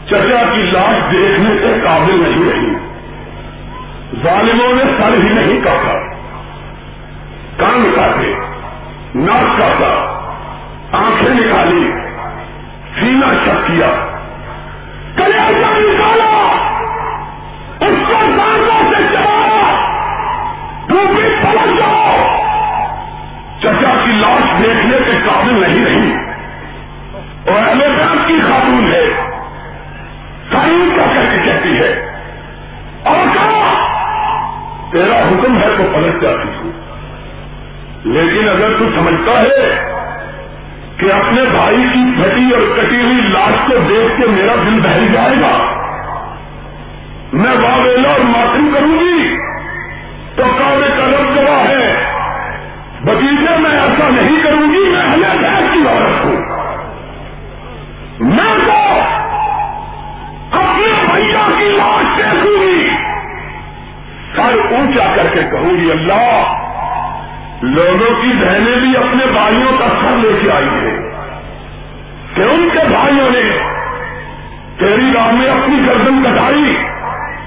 چچا 0.07 0.43
کی 0.55 0.63
لاش 0.63 1.13
دیکھنے 1.13 1.59
سے 1.59 1.81
قابل 1.85 2.23
نہیں 2.23 2.53
رہی۔ 2.53 2.75
ظالموں 4.23 4.75
نے 4.75 4.83
سر 4.83 5.19
ہی 5.19 5.29
نہیں 5.29 5.61
کاٹا۔ 5.65 6.13
کان 7.57 7.93
کاٹے، 7.97 8.35
ناک 9.15 9.61
کاٹا، 9.61 10.23
آنکھیں 10.93 11.35
نکالی 11.35 11.93
سینا 13.01 13.33
شک 13.45 13.67
کیا۔ 13.67 14.07
کلیجا 15.17 15.79
نکالا! 15.79 16.62
اس 17.83 18.09
کو 18.09 18.13
دانتوں 18.13 18.93
سے 18.93 19.03
چلایا 19.13 19.75
تو 20.89 20.95
پلٹ 21.43 21.79
جاؤ۔ 21.79 22.17
چچا 23.61 23.95
کی 24.05 24.11
لاش 24.11 24.63
دیکھنے 24.63 24.97
کے 25.07 25.13
قابل 25.27 25.61
نہیں 25.61 25.85
رہی۔ 25.85 26.13
اور 27.53 27.69
اہل 27.69 27.79
بیان 27.79 28.19
کی 28.27 28.41
خاتون 28.41 28.93
ہے۔ 28.93 29.03
سائن 30.53 30.89
کا 30.97 31.03
کر 31.03 31.45
کہتی 31.45 31.79
ہے، 31.79 32.13
اور 33.03 33.35
کہا، 33.35 33.87
تیرا 34.93 35.19
حکم 35.19 35.57
ہے 35.57 35.69
تو 35.77 35.83
پلٹ 35.93 36.23
جاتی 36.23 36.49
ہوں۔ 36.49 36.73
لیکن 38.05 38.49
اگر 38.49 38.69
تو 38.79 38.85
سمجھتا 38.95 39.45
ہے 39.45 39.93
کہ 40.97 41.13
اپنے 41.13 41.43
بھائی 41.43 41.85
کی 41.93 42.11
پھٹی 42.17 42.51
اور 42.55 42.77
کٹی 42.77 43.03
ہوئی 43.03 43.21
لاش 43.21 43.71
کو 43.71 43.77
دیکھ 43.89 44.21
کے 44.21 44.27
میرا 44.27 44.55
دل 44.55 44.81
بہل 44.81 45.13
جائے 45.13 45.37
گا 45.41 45.82
میں 47.33 47.53
واویلا 47.63 48.09
اور 48.09 48.21
ماتم 48.21 48.71
کروں 48.75 49.01
گی 49.01 49.37
تو 50.37 50.43
کالے 50.59 50.89
کا 50.99 51.07
رب 51.07 51.37
گواہ 51.37 51.69
ہے۔ 51.69 52.05
بتیجے 53.05 53.57
میں 53.59 53.71
ایسا 53.71 54.09
نہیں 54.11 54.45
کروں 54.45 54.73
گی، 54.73 54.89
میں 54.89 55.03
ہمیں 55.03 55.39
بھینس 55.39 55.73
کی 55.73 55.89
عورت 55.89 56.25
ہوں 56.25 56.37
میں 58.21 58.55
تو 58.67 59.01
اپنے 60.59 61.07
بھیا 61.15 61.49
کی 61.59 61.65
لاش 61.65 62.19
دیکھوں 62.19 62.63
گی۔ 62.63 62.89
سر 64.37 64.75
اونچا 64.75 65.17
کر 65.17 65.27
کے 65.33 65.43
کہوں 65.43 65.77
گی، 65.77 65.91
اللہ، 65.91 66.43
لوگوں 67.63 68.23
کی 68.23 68.29
بہنیں 68.29 68.77
بھی 68.77 68.97
اپنے 68.97 69.27
بھائیوں 69.27 69.73
کا 69.79 69.87
سر 69.89 70.17
لے 70.17 70.39
کے 70.43 70.51
آئی 70.53 70.69
ہیں۔ 70.69 71.13
کہ 72.35 72.41
ان 72.41 72.69
کے 72.73 72.79
بھائیوں 72.89 73.31
نے 73.31 73.59
تیری 74.79 75.13
راہ 75.15 75.31
میں 75.33 75.49
اپنی 75.49 75.87
گردن 75.87 76.23
کٹائی۔ 76.23 76.77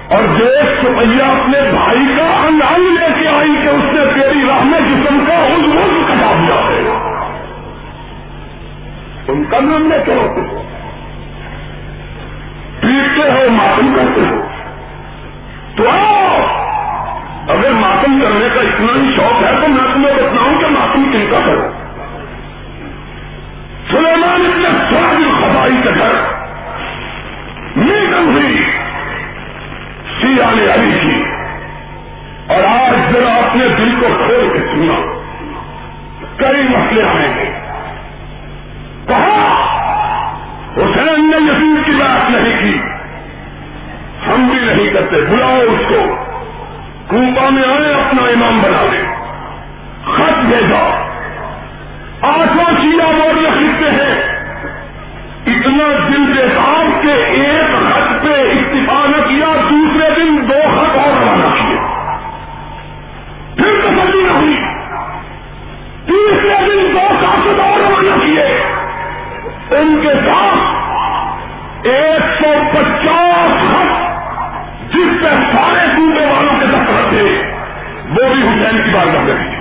اور 0.10 0.24
دیش 0.40 0.82
سپیا 0.82 1.26
اپنے 1.26 1.72
بھائی 1.72 2.18
کا 2.18 2.48
انگائی 2.48 2.84
لے 2.84 3.08
کے 3.20 3.28
آئی 3.28 3.56
کہ 3.64 3.68
اس 3.68 3.94
نے 3.94 4.02
تیری 4.14 4.48
راہ 4.48 4.64
میں 4.64 4.80
جسم 4.80 5.26
کا 5.28 5.34
اس 5.34 5.76
وقت 5.76 6.08
کٹا 6.08 6.34
دیا 6.34 6.56
ہے۔ 6.56 6.92
ان 9.28 9.44
کا 9.44 9.60
نام 9.60 9.92
لے 9.92 9.98
کے 10.06 10.14
ہوتے 10.14 10.42
ہو 10.42 10.62
پیٹتے 12.82 13.32
ہو، 13.32 13.50
ماتم 13.50 13.94
کرتے 13.96 14.22
ہو۔ 14.22 14.42
تو 15.76 15.90
آؤ۔ 15.90 16.66
اگر 17.50 17.72
ماتم 17.72 18.20
کرنے 18.22 18.48
کا 18.56 18.62
اتنا 18.62 18.94
ہی 18.96 19.16
شوق 19.16 19.44
ہے 19.44 19.52
تو 19.62 19.68
میں 19.68 19.94
تمہیں 19.94 20.14
بتاؤں 20.14 20.60
کہ 20.60 20.68
ماتم 20.68 21.04
کن 21.12 21.26
کا 21.32 21.38
کرو 21.46 21.72
سلیمان 23.92 24.46
اتنے 24.46 24.70
سواد 24.90 25.42
خبائی 25.42 25.74
کے 25.84 25.90
گھر۔ 25.90 26.12
میٹنگ 27.76 28.32
ہوئی 28.32 28.64
سیا 30.22 30.52
نے 30.54 30.74
علی 30.74 31.00
کی۔ 31.00 31.24
اور 32.48 32.64
آج 32.64 33.14
ذرا 33.14 33.34
اپنے 33.34 33.68
دل 33.68 33.96
کو 34.00 34.08
کھول 34.18 34.50
کے 34.54 34.60
سنا۔ 34.60 35.14
کئی 36.38 36.64
مسئلے 36.64 37.04
آئیں 37.04 37.38
گے۔ 37.38 37.52
کہا، 39.08 39.54
حسین 40.78 41.32
نے 41.32 41.38
یقین 41.38 41.82
کی 41.86 41.92
بات 41.92 42.30
نہیں 42.30 42.62
کی۔ 42.62 42.78
ہم 44.28 44.48
بھی 44.48 44.74
نہیں 44.74 44.94
کرتے، 44.94 45.16
بلاؤ 45.22 45.60
اس 45.62 45.82
کو۔ 45.90 46.16
کنپا 47.10 47.50
میں 47.50 47.64
آئے، 47.64 47.94
اپنا 47.94 48.24
امام 48.24 48.62
بنا 48.62 48.86
لے۔ 48.92 49.04
خط 50.04 50.46
بھیجا 50.46 51.06
آٹھوں 52.22 52.74
شیعہ 52.82 53.12
بورڈ 53.12 53.38
لکھتے 53.38 53.90
ہیں۔ 53.90 54.36
اتنا 55.46 56.08
دل 56.08 56.34
کے 56.38 56.48
ساتھ 56.56 57.06
کے 57.06 57.14
ایک 57.14 57.90
خط 57.90 58.24
پہ 58.24 58.52
اکتفا 58.52 59.06
نہ 59.06 59.28
کیا 59.28 59.48
دوسرے 59.70 60.10
دن 60.16 60.50
دو 60.50 60.54
خط 60.54 60.98
اور 60.98 61.22
روانہ 61.22 61.56
کیے 61.56 61.78
پھر 63.56 63.82
تسلی 63.82 64.24
نہ 64.24 64.32
ہوئی 64.32 64.58
تیسرے 66.08 66.66
دن 66.66 66.94
دو 66.94 67.08
کافی 67.22 67.50
اور 67.50 67.80
روانہ 67.80 68.24
کیے۔ 68.24 68.64
ان 69.72 70.00
کے 70.02 70.14
ساتھ 70.14 70.86
ایک 71.88 72.44
سو 72.44 72.54
پچاس 72.74 73.70
خط 73.70 74.06
جس 74.94 75.22
پہ 75.22 75.32
سارے 75.32 75.86
صوبے 75.96 76.26
والوں 76.26 76.60
کے 76.60 76.66
دفتر 76.66 77.10
تھے، 77.10 77.42
وہ 78.10 78.34
بھی 78.34 78.42
حسین 78.42 78.84
کی 78.84 78.90
بات 78.90 79.28
کر 79.28 79.55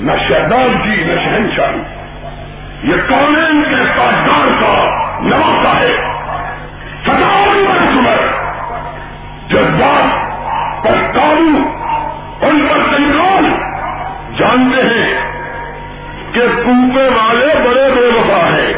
نہ 0.00 0.12
شہزاد 0.28 0.84
جی 0.84 1.04
نہ 1.04 1.20
شہنشاہی 1.20 1.82
یہ 2.82 2.94
کالین 3.08 3.62
کے 3.62 3.84
تاجدار 3.96 4.46
کا 4.60 4.90
نواسا 5.20 5.80
ہے۔ 5.80 5.96
ستاون 7.02 7.64
برس 7.68 7.98
عمر 7.98 8.16
جذبات 9.48 10.32
پر 10.84 11.18
قابو، 11.18 11.58
ان 12.46 12.66
پر 12.70 12.96
کنٹرول۔ 12.96 13.52
جانتے 14.38 14.82
ہیں 14.82 15.20
کہ 16.32 16.40
کنپے 16.40 17.08
والے 17.08 17.46
بڑے 17.46 17.92
بے 17.94 18.06
وفا 18.06 18.46
ہیں۔ 18.46 18.72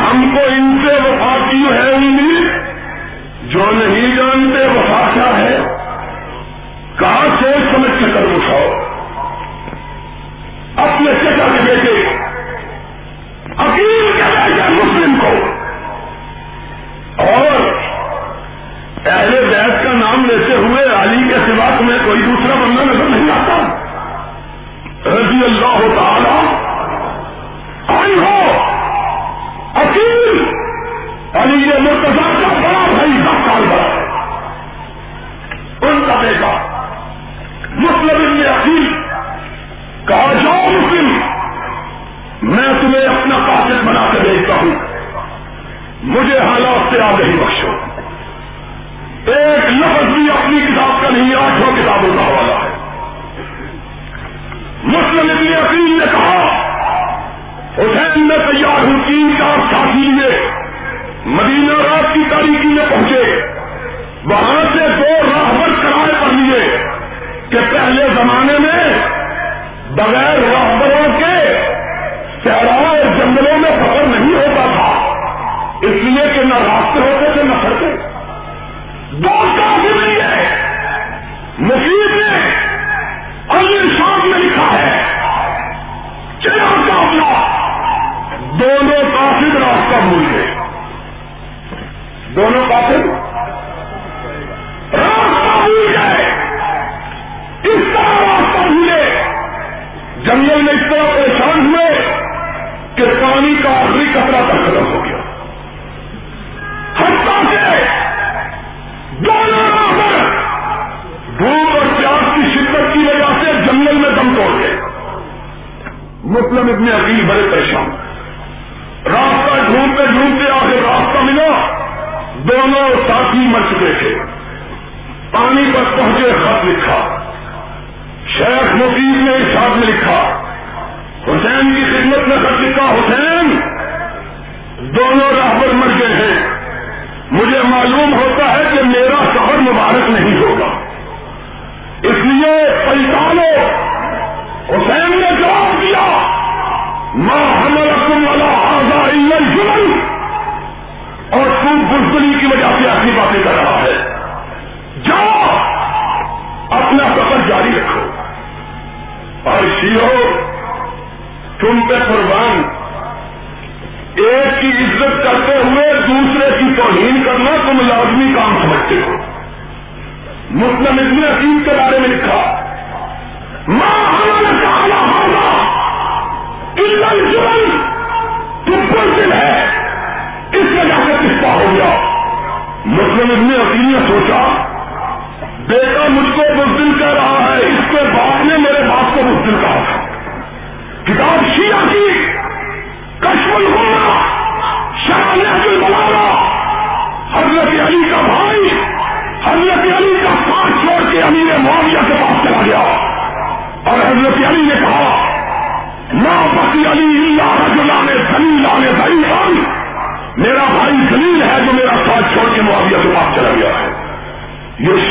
ہم 0.00 0.30
کو 0.34 0.40
ان 0.48 0.86
سے 0.86 0.94
وفا 0.94 1.50
کی 1.50 1.64
ہے 1.72 1.94
امید؟ 1.94 2.46
جو 3.52 3.64
نہیں 3.72 4.16
جانتے، 4.16 4.66
وفا 4.66 5.17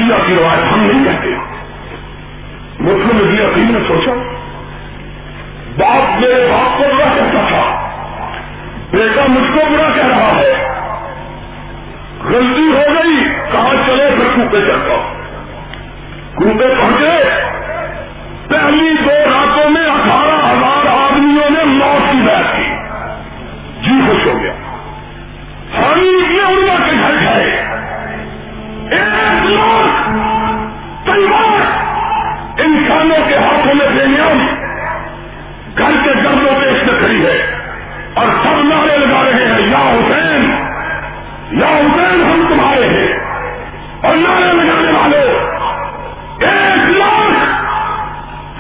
نبیہ 0.08 0.28
کی 0.28 0.36
روایت 0.36 0.74
ہم 0.74 0.80
نہیں 0.80 1.06
کہتے۔ 1.06 1.28
مسلم 2.80 3.26
نبیہ 3.26 3.44
قیم 3.56 3.78
نے 3.78 3.80
سوچا۔ 3.88 4.12
باپ 5.78 6.20
میرے 6.20 6.48
باپ 6.52 6.78
کو 6.78 6.84
برا 6.84 7.14
کہتا 7.16 7.46
تھا۔ 7.48 7.90
بیٹا 8.92 9.22
مجھ 9.28 9.52
کو 9.54 9.60
برا 9.70 9.90
کہہ 9.96 10.08
رہا 10.08 10.32
ہے۔ 10.36 10.74
غلطی 12.24 12.68
ہو 12.68 12.94
گئی۔ 12.94 13.24
کہاں 13.52 13.74
چلے 13.88 14.10
پھر 14.16 14.26
کوپے 14.36 14.62
چڑھتا 14.62 15.14
کوپے 16.36 16.68
پہنچے 16.82 17.24
پہلی 18.48 18.94
دو 19.06 19.12
راتوں 19.12 19.70
میں 19.70 19.86
اٹھارہ 19.86 20.48
ہزار 20.48 20.86
آدمیوں 20.86 21.50
نے 21.50 21.64
موت 21.66 22.12
کی 22.12 22.18
بات 22.18 22.56
کی۔ 22.56 22.76
جی 23.82 24.08
خوش 24.08 24.28
ہو 24.28 24.42
گیا۔ 24.42 24.54
ہم 25.78 26.00
نے 26.00 26.44
ان 26.44 26.78
کے 26.86 26.92
گھر 26.92 27.14
گئے۔ 27.22 27.77
یا 39.68 39.78
حسین 39.78 40.52
یا 41.52 41.68
حسین 41.68 42.24
ہم 42.24 42.46
تمہارے 42.50 42.88
ہیں۔ 42.88 43.18
اور 44.02 44.16
نعرے 44.16 44.54
لگانے 44.54 44.92
والے، 44.92 45.22
ایک 46.40 46.80
لاکھ 46.80 47.64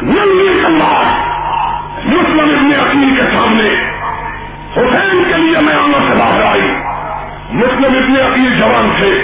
ننگی 0.04 0.62
کلاس 0.64 1.28
مسلم 2.06 2.40
ابن 2.40 2.88
عقیل 2.88 3.16
کے 3.16 3.22
سامنے 3.22 3.92
حسین 4.78 5.24
کے 5.28 5.38
لیے 5.38 5.60
میں 5.60 5.76
آنا 5.76 5.98
سے 6.08 6.16
باہر 6.20 6.42
آئی۔ 6.44 6.78
مسلم 7.52 8.04
ابن 8.04 8.32
عقیل 8.32 8.60
جوان 8.60 8.90
سے 9.02 9.24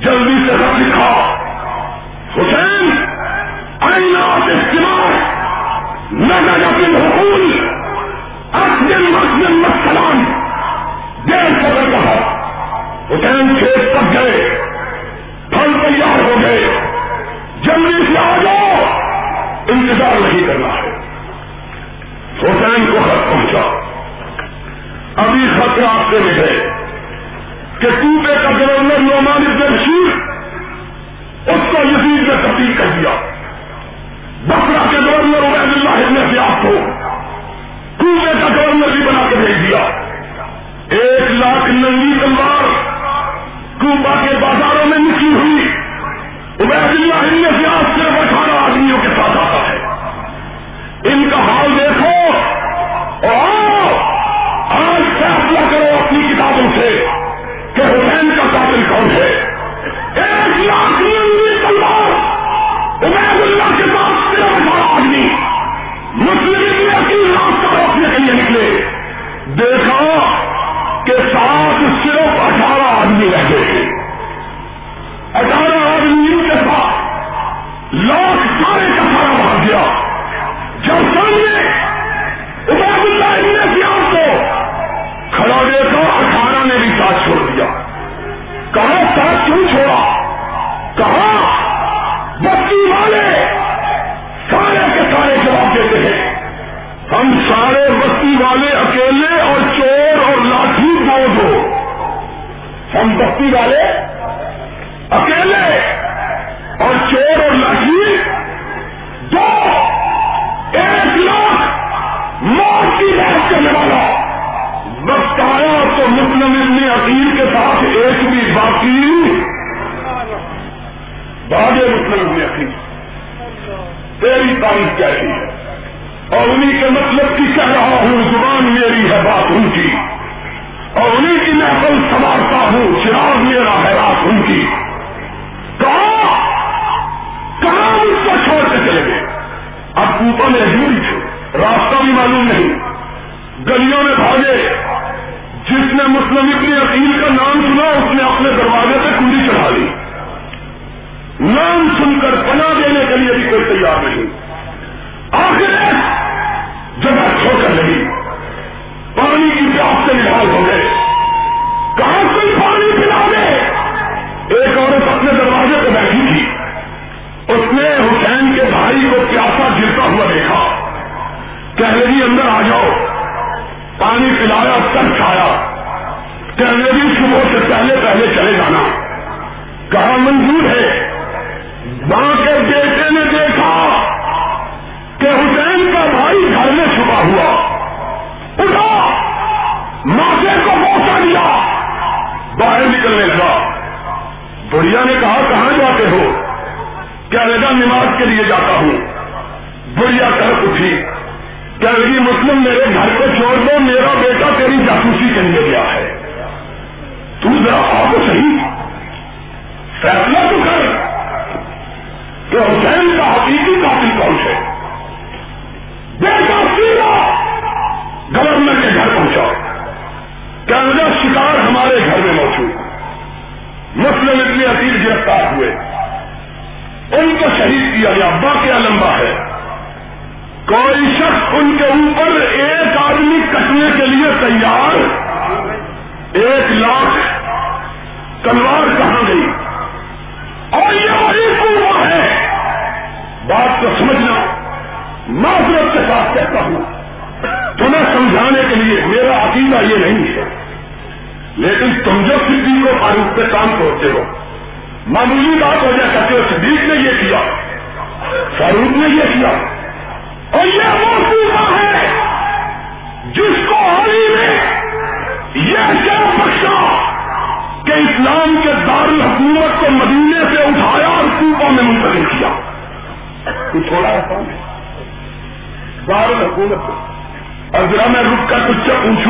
جلدی 0.00 0.48
سے 0.48 0.54
رکھ 0.54 0.80
لکھا، 0.80 1.34
حسین 2.36 3.04
اینا 3.80 4.34
اجتماع 4.34 5.10
نگر 6.12 6.62
اپنے 6.62 6.98
حقول 6.98 7.68
اپنے 8.52 8.98
مسلم 8.98 9.58
مسلمان 9.58 10.27
ڈیڑھ 11.28 11.62
سو 11.62 11.80
نے 11.80 11.96
حسین 13.10 13.54
کھیت 13.58 13.92
تک 13.92 14.14
گئے۔ 14.14 14.64
پھل 15.50 15.72
تیار 15.82 16.22
ہو 16.22 16.34
گئے۔ 16.42 16.64
جلدی 17.62 18.12
سے 18.12 18.18
آ 18.18 18.36
جاؤ۔ 18.36 18.84
انتظار 19.68 20.12
نہیں 20.20 20.46
کرنا 20.46 20.66
ہے۔ 20.66 20.88
حسین 22.42 22.86
کو 22.86 22.98
خط 23.04 23.32
پہنچا۔ 23.32 23.80
ابھی 25.16 25.48
خط 25.56 25.78
راستے 25.78 26.18
میں 26.18 26.34
ہے 26.34 26.68
کہ 27.78 27.90
ٹوبے 27.90 28.34
کا 28.42 28.50
گورنر 28.50 28.98
نعمان 28.98 29.46
ابن 29.46 29.76
بشیر 29.76 30.28
اس 31.48 31.60
کو 31.72 31.78
یزید 31.82 32.28
نے 32.28 32.34
تبدیل 32.42 32.74
کر 32.78 32.86
دیا۔ 32.86 33.10
بکرا 34.46 34.86
کے 34.90 34.96
گورنر 34.96 35.38
عبید 35.38 35.76
اللہ 35.76 35.90
ابن 35.90 36.34
زیاد 36.34 36.62
کو 36.62 36.72
ٹوبے 37.98 38.32
کا 38.40 38.48
گورنر 38.56 38.88
بھی 38.88 39.02
بنا 39.02 39.26
کے 39.30 39.36
بھیج 39.36 39.68
دیا۔ 39.68 40.07
ایک 40.90 41.30
لاکھ 41.30 41.70
ننگی 41.70 42.18
تلوار 42.20 42.64
کوبا 43.80 44.14
کے 44.14 44.36
بازاروں 44.40 44.86
میں 44.86 44.98
نکلی 44.98 45.34
ہوئی۔ 45.34 45.68
عبید 46.60 46.90
اللہ 46.90 47.22
نے 47.22 47.48
سے 47.80 48.17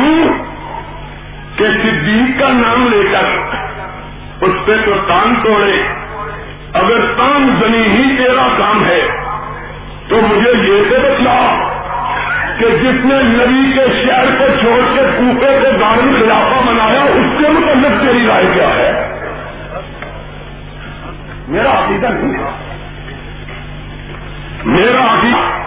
کچھ 0.09 1.59
کہ 1.59 1.65
صدیق 1.67 2.39
کا 2.39 2.47
نام 2.47 2.87
لے 2.91 3.03
کر 3.11 3.25
اس 4.41 4.65
پہ 4.65 4.71
تو 4.85 4.91
کان 5.07 5.35
توڑے۔ 5.43 5.83
اگر 6.73 6.99
تام 7.17 7.59
زنی 7.61 7.83
ہی 7.83 8.17
تیرا 8.17 8.47
کام 8.57 8.85
ہے، 8.85 9.01
تو 10.07 10.21
مجھے 10.21 10.51
یہ 10.51 10.83
سے 10.89 10.99
بتلا 10.99 11.69
کہ 12.57 12.65
جس 12.69 13.05
نے 13.05 13.15
نبی 13.23 13.71
کے 13.73 14.05
شہر 14.05 14.25
کو 14.39 14.45
چھوڑ 14.59 14.95
کے 14.95 15.01
کوفے 15.17 15.59
کو 15.63 15.77
دارال 15.79 16.15
خلافہ 16.19 16.69
بنایا، 16.69 17.01
اس 17.01 17.41
کے 17.41 17.49
متعلق 17.49 18.01
تیری 18.01 18.27
رائے 18.27 18.45
کیا 18.53 18.67
ہے؟ 18.67 19.15
میرا 21.47 21.71
عقیدہ 21.71 22.07
نہیں 22.07 22.43
ہے۔ 22.43 22.49
میرا 24.63 25.05
عقیدہ، 25.05 25.59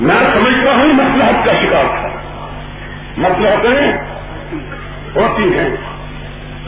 میں 0.00 0.16
سمجھتا 0.34 0.72
ہوں 0.72 0.92
مسلحت 0.92 1.44
کا 1.44 1.52
شکار 1.52 1.84
تھا۔ 1.84 2.09
مسلحتیں 3.20 3.92
ہوتی 5.16 5.58
ہیں۔ 5.58 5.68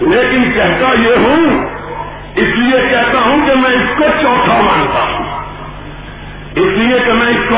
لیکن 0.01 0.53
کہتا 0.55 1.01
یہ 1.01 1.17
ہوں، 1.17 1.67
اس 2.37 2.49
لیے 2.57 2.81
کہتا 2.91 3.19
ہوں 3.19 3.47
کہ 3.47 3.55
میں 3.55 3.71
اس 3.71 3.99
کو 3.99 4.05
چوتھا 4.23 4.61
مانتا 4.61 4.99
ہوں۔ 4.99 5.25
اس 6.55 6.79
لیے 6.79 6.99
کہ 7.07 7.13
میں 7.13 7.27
اس 7.27 7.49
کو 7.49 7.57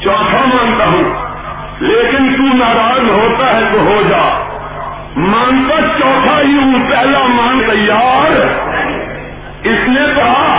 چوتھا 0.00 0.38
مانتا 0.38 0.84
ہوں۔ 0.84 1.34
لیکن 1.80 2.34
تو 2.36 2.56
ناراض 2.56 3.10
ہوتا 3.10 3.56
ہے 3.56 3.60
تو 3.72 3.78
ہو 3.80 4.02
جا۔ 4.08 4.44
مانتا 5.16 5.80
چوتھا 5.98 6.40
ہی 6.40 6.58
ہوں، 6.58 6.90
پہلا 6.90 7.18
مان 7.18 7.62
تیار 7.70 8.30
اس 9.62 9.88
نے 9.88 10.00
کہا، 10.16 10.58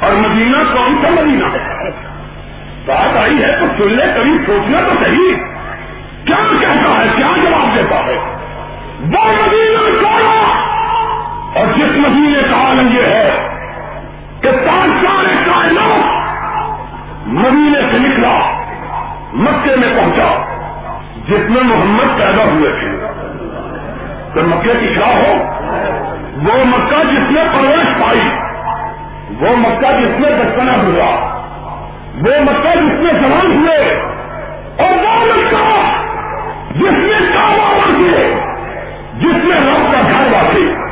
اور 0.00 0.12
مدینہ 0.12 0.56
کون 0.72 0.98
سا 1.02 1.10
مدینہ؟ 1.10 1.44
بات 2.86 3.16
آئی 3.16 3.42
ہے 3.42 3.56
تو 3.60 3.66
سن 3.78 3.92
لے، 3.92 4.04
کبھی 4.16 4.38
سوچنا 4.46 4.78
تو 4.80 5.04
صحیح۔ 5.04 5.55
کیا 6.26 6.36
کہتا 6.60 6.98
ہے؟ 6.98 7.04
کیا 7.16 7.26
جواب 7.36 7.76
دیتا 7.76 7.96
ہے؟ 7.96 8.16
وہ 9.00 9.32
مدینہ 9.32 10.00
چھوڑا 10.00 10.46
اور 11.54 11.66
جس 11.76 11.96
مدینے 11.96 12.42
کا 12.50 12.56
عالم 12.56 12.88
یہ 12.96 13.02
ہے 13.02 13.48
کہ 14.40 14.50
پانچ 14.50 15.06
سال 15.06 15.26
کائنات 15.46 17.26
مدینے 17.26 17.80
سے 17.92 17.98
نکلا، 17.98 18.38
مکے 19.32 19.76
میں 19.76 19.96
پہنچا، 19.96 20.44
جس 21.28 21.50
میں 21.50 21.62
محمد 21.62 22.18
پیدا 22.18 22.44
ہوئے 22.44 22.70
تھے۔ 22.70 23.06
تو 24.34 24.42
مکے 24.42 24.72
کی 24.80 24.94
کیا 24.94 25.06
ہو، 25.06 25.34
وہ 26.42 26.64
مکہ 26.64 27.02
جس 27.04 27.30
نے 27.30 27.40
پرورش 27.54 28.00
پائی، 28.00 28.28
وہ 29.40 29.56
مکہ 29.56 29.92
جس 29.92 30.20
میں 30.20 30.30
بچپنا 30.30 30.72
ہوا، 30.72 31.10
وہ 32.14 32.40
مکہ 32.40 32.74
جس 32.74 33.00
میں 33.00 33.12
سوال 33.12 33.52
ہوئے، 33.52 34.00
اور 34.78 35.04
وہ 35.04 35.34
مکہ 35.36 35.95
جس 36.76 36.92
میں 36.92 37.20
کعبہ 37.34 37.74
واقع 37.74 38.36
جس 39.18 39.44
میں 39.44 39.60
رب 39.60 39.92
کا 39.92 40.00
گھر 40.02 40.32
واقع 40.32 40.86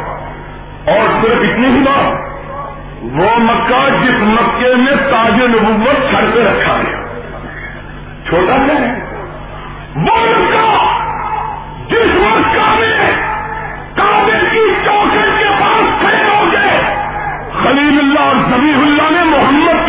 اور 0.90 1.22
صرف 1.22 1.36
اتنی 1.52 1.66
ہی 1.66 1.82
بات، 1.82 2.12
وہ 3.02 3.38
مکہ 3.38 3.88
جس 4.02 4.22
مکے 4.22 4.74
میں 4.74 5.10
تاج 5.10 5.42
نبوت 5.42 6.10
چھڑ 6.10 6.24
کے 6.34 6.40
رکھا 6.40 6.76
گیا۔ 6.76 7.00
چھوٹا 8.28 8.56
کیا 8.66 8.74
ہے؟ 8.74 9.00
وہ 9.96 10.16
مکہ 10.16 10.98
جس 11.88 12.14
مکہ 12.14 12.74
میں 12.80 13.10
کعبے 13.96 14.46
کی 14.50 14.74
چوکٹ 14.84 15.38
کے 15.38 15.46
پاس 15.60 16.00
کھڑے 16.00 16.36
ہو 16.36 16.44
گئے۔ 16.52 16.80
خلیل 17.62 17.98
اللہ 17.98 18.20
اور 18.20 18.36
زبیح 18.36 18.76
اللہ 18.76 19.18
نے 19.18 19.24
محمد 19.24 19.83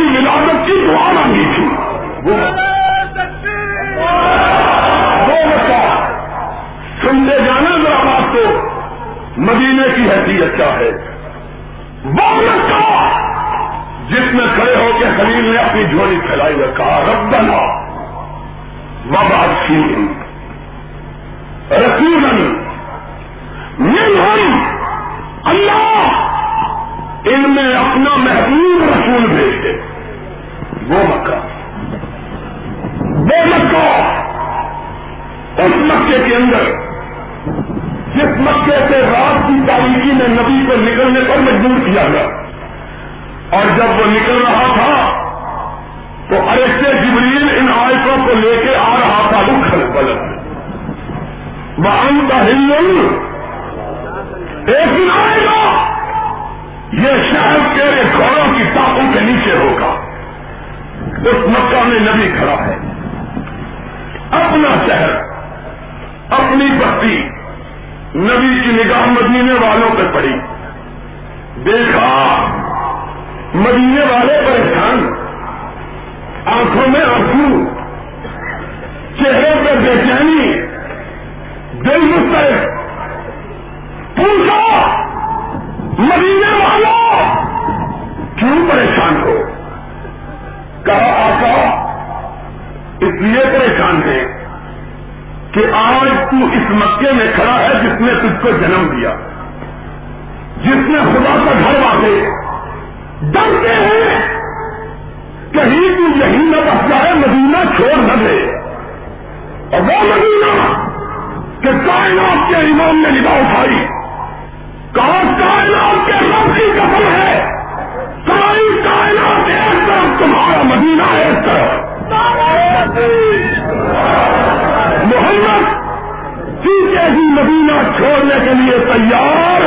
چھوڑنے 127.97 128.35
کے 128.45 128.53
لیے 128.53 128.77
تیار 128.79 129.61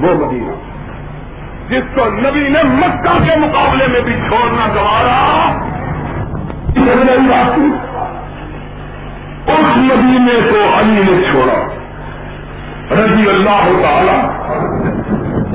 وہ 0.00 0.26
مدینہ۔ 0.26 0.70
جس 1.68 1.82
کو 1.94 2.04
نبی 2.04 2.48
نے 2.48 2.62
مکہ 2.62 3.24
کے 3.24 3.36
مقابلے 3.36 3.86
میں 3.86 4.00
بھی 4.00 4.12
چھوڑنا 4.12 4.66
گوارا 4.74 5.20
اس 9.46 9.76
مدینے 9.76 10.50
کو 10.50 10.78
علی 10.78 11.02
نے 11.10 11.22
چھوڑا۔ 11.30 11.66
رضی 12.94 13.28
اللہ 13.28 13.82
تعالی 13.82 14.18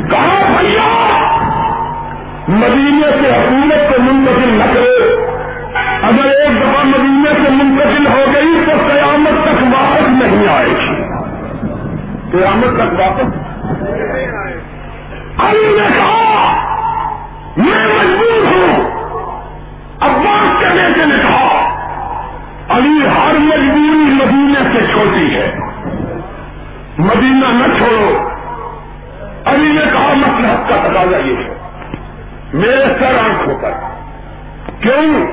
کہا، 0.09 0.57
بھیا، 0.59 1.17
مدینے 2.47 3.11
سے 3.21 3.29
حکومت 3.29 3.89
کو 3.89 4.01
منتقل 4.01 4.49
نہ 4.49 4.63
کرے 4.73 5.13
اگر 6.01 6.25
ایک 6.25 6.61
دفعہ 6.61 6.83
مدینے 6.83 7.29
سے 7.43 7.49
منتقل 7.49 8.07
ہو 8.07 8.31
گئی 8.33 8.65
تو 8.65 8.71
قیامت 8.87 9.45
تک 9.45 9.63
واپس 9.63 10.07
نہیں 10.09 10.47
آئے 10.47 10.69
گی۔ 10.69 11.03
قیامت 12.31 12.77
تک 12.77 12.99
واپس 12.99 13.37
علی 15.39 15.77
نے 15.81 15.87
کہا، 15.97 16.53
میں 17.57 17.87
مجبور 17.87 18.45
ہوں۔ 18.45 18.83
عباس 20.01 20.59
کے 20.59 20.65
بیٹے 20.65 21.05
نے 21.05 21.15
کہا 21.21 21.52
علی 22.73 23.07
ہر 23.07 23.33
مجبوری 23.39 24.13
مدینے 24.13 24.69
سے 24.73 24.93
چھوٹی 24.93 25.35
ہے۔ 25.35 25.55
مدینہ 26.97 27.45
نہ 27.51 27.77
چھوڑو۔ 27.77 28.29
علی 29.45 29.73
نے 29.73 29.81
کہا 29.93 30.13
مسلحت 30.13 30.69
کا 30.69 30.75
تقاضا 30.75 31.17
یہ 31.17 31.35
ہے۔ 31.35 31.53
میرے 32.53 32.85
سر 32.99 33.17
آنکھوں 33.25 33.57
پر۔ 33.61 33.71
کیوں؟ 34.81 35.25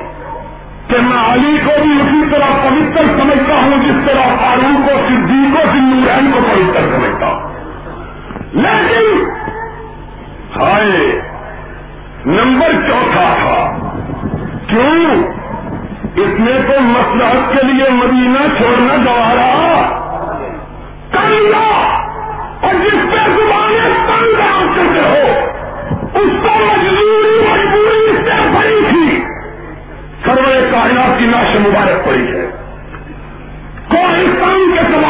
کہ 0.87 0.97
میں 1.01 1.33
علی 1.33 1.57
کو 1.65 1.71
بھی 1.83 2.01
اسی 2.01 2.29
طرح 2.31 2.69
پوتر 2.69 3.05
سمجھتا 3.19 3.53
ہوں، 3.53 3.83
جس 3.83 4.07
طرح 4.07 4.21
فاروق 4.21 4.89
کو، 4.89 4.99
صدیق 5.07 5.55
کو 5.55 5.71
سندورین 5.71 6.31
کو 6.31 6.39
پوتر 6.41 6.81
سمجھتا 6.81 7.25
ہوں۔ 7.25 7.51
لیکن، 8.53 9.29
ہائے، 10.55 11.21
نمبر 12.25 12.71
چوتھا 12.71 13.35
تھا۔ 13.37 13.77
کیوں؟ 14.67 15.23
اس 16.15 16.39
میں 16.39 16.59
تو 16.67 16.81
مسلحت 16.81 17.53
کے 17.53 17.67
لیے 17.67 17.89
مدینہ 17.89 18.57
چھوڑنا 18.57 18.95
گوارا۔ 18.95 19.81
کر 21.11 21.29
لیا 21.29 21.97
اور 22.61 22.73
جس 22.73 23.11
پہ 23.11 23.29
زبانیں 23.29 23.79
تنگ 24.07 24.41
آپ 24.41 24.75
کرتے 24.75 24.99
ہو، 24.99 25.39
اس 26.19 26.31
کو 26.41 26.49
مجبوری 26.59 27.47
مجبوری 27.51 28.11
اس 28.11 28.17
سے 28.25 28.59
بڑی 28.59 28.81
تھی۔ 28.89 29.23
سروے 30.25 30.69
کائنات 30.71 31.19
کی 31.19 31.25
ناش 31.25 31.55
مبارک 31.55 32.05
پڑی 32.05 32.27
ہے۔ 32.27 32.51
کوئی 33.87 34.25
کے 34.73 35.00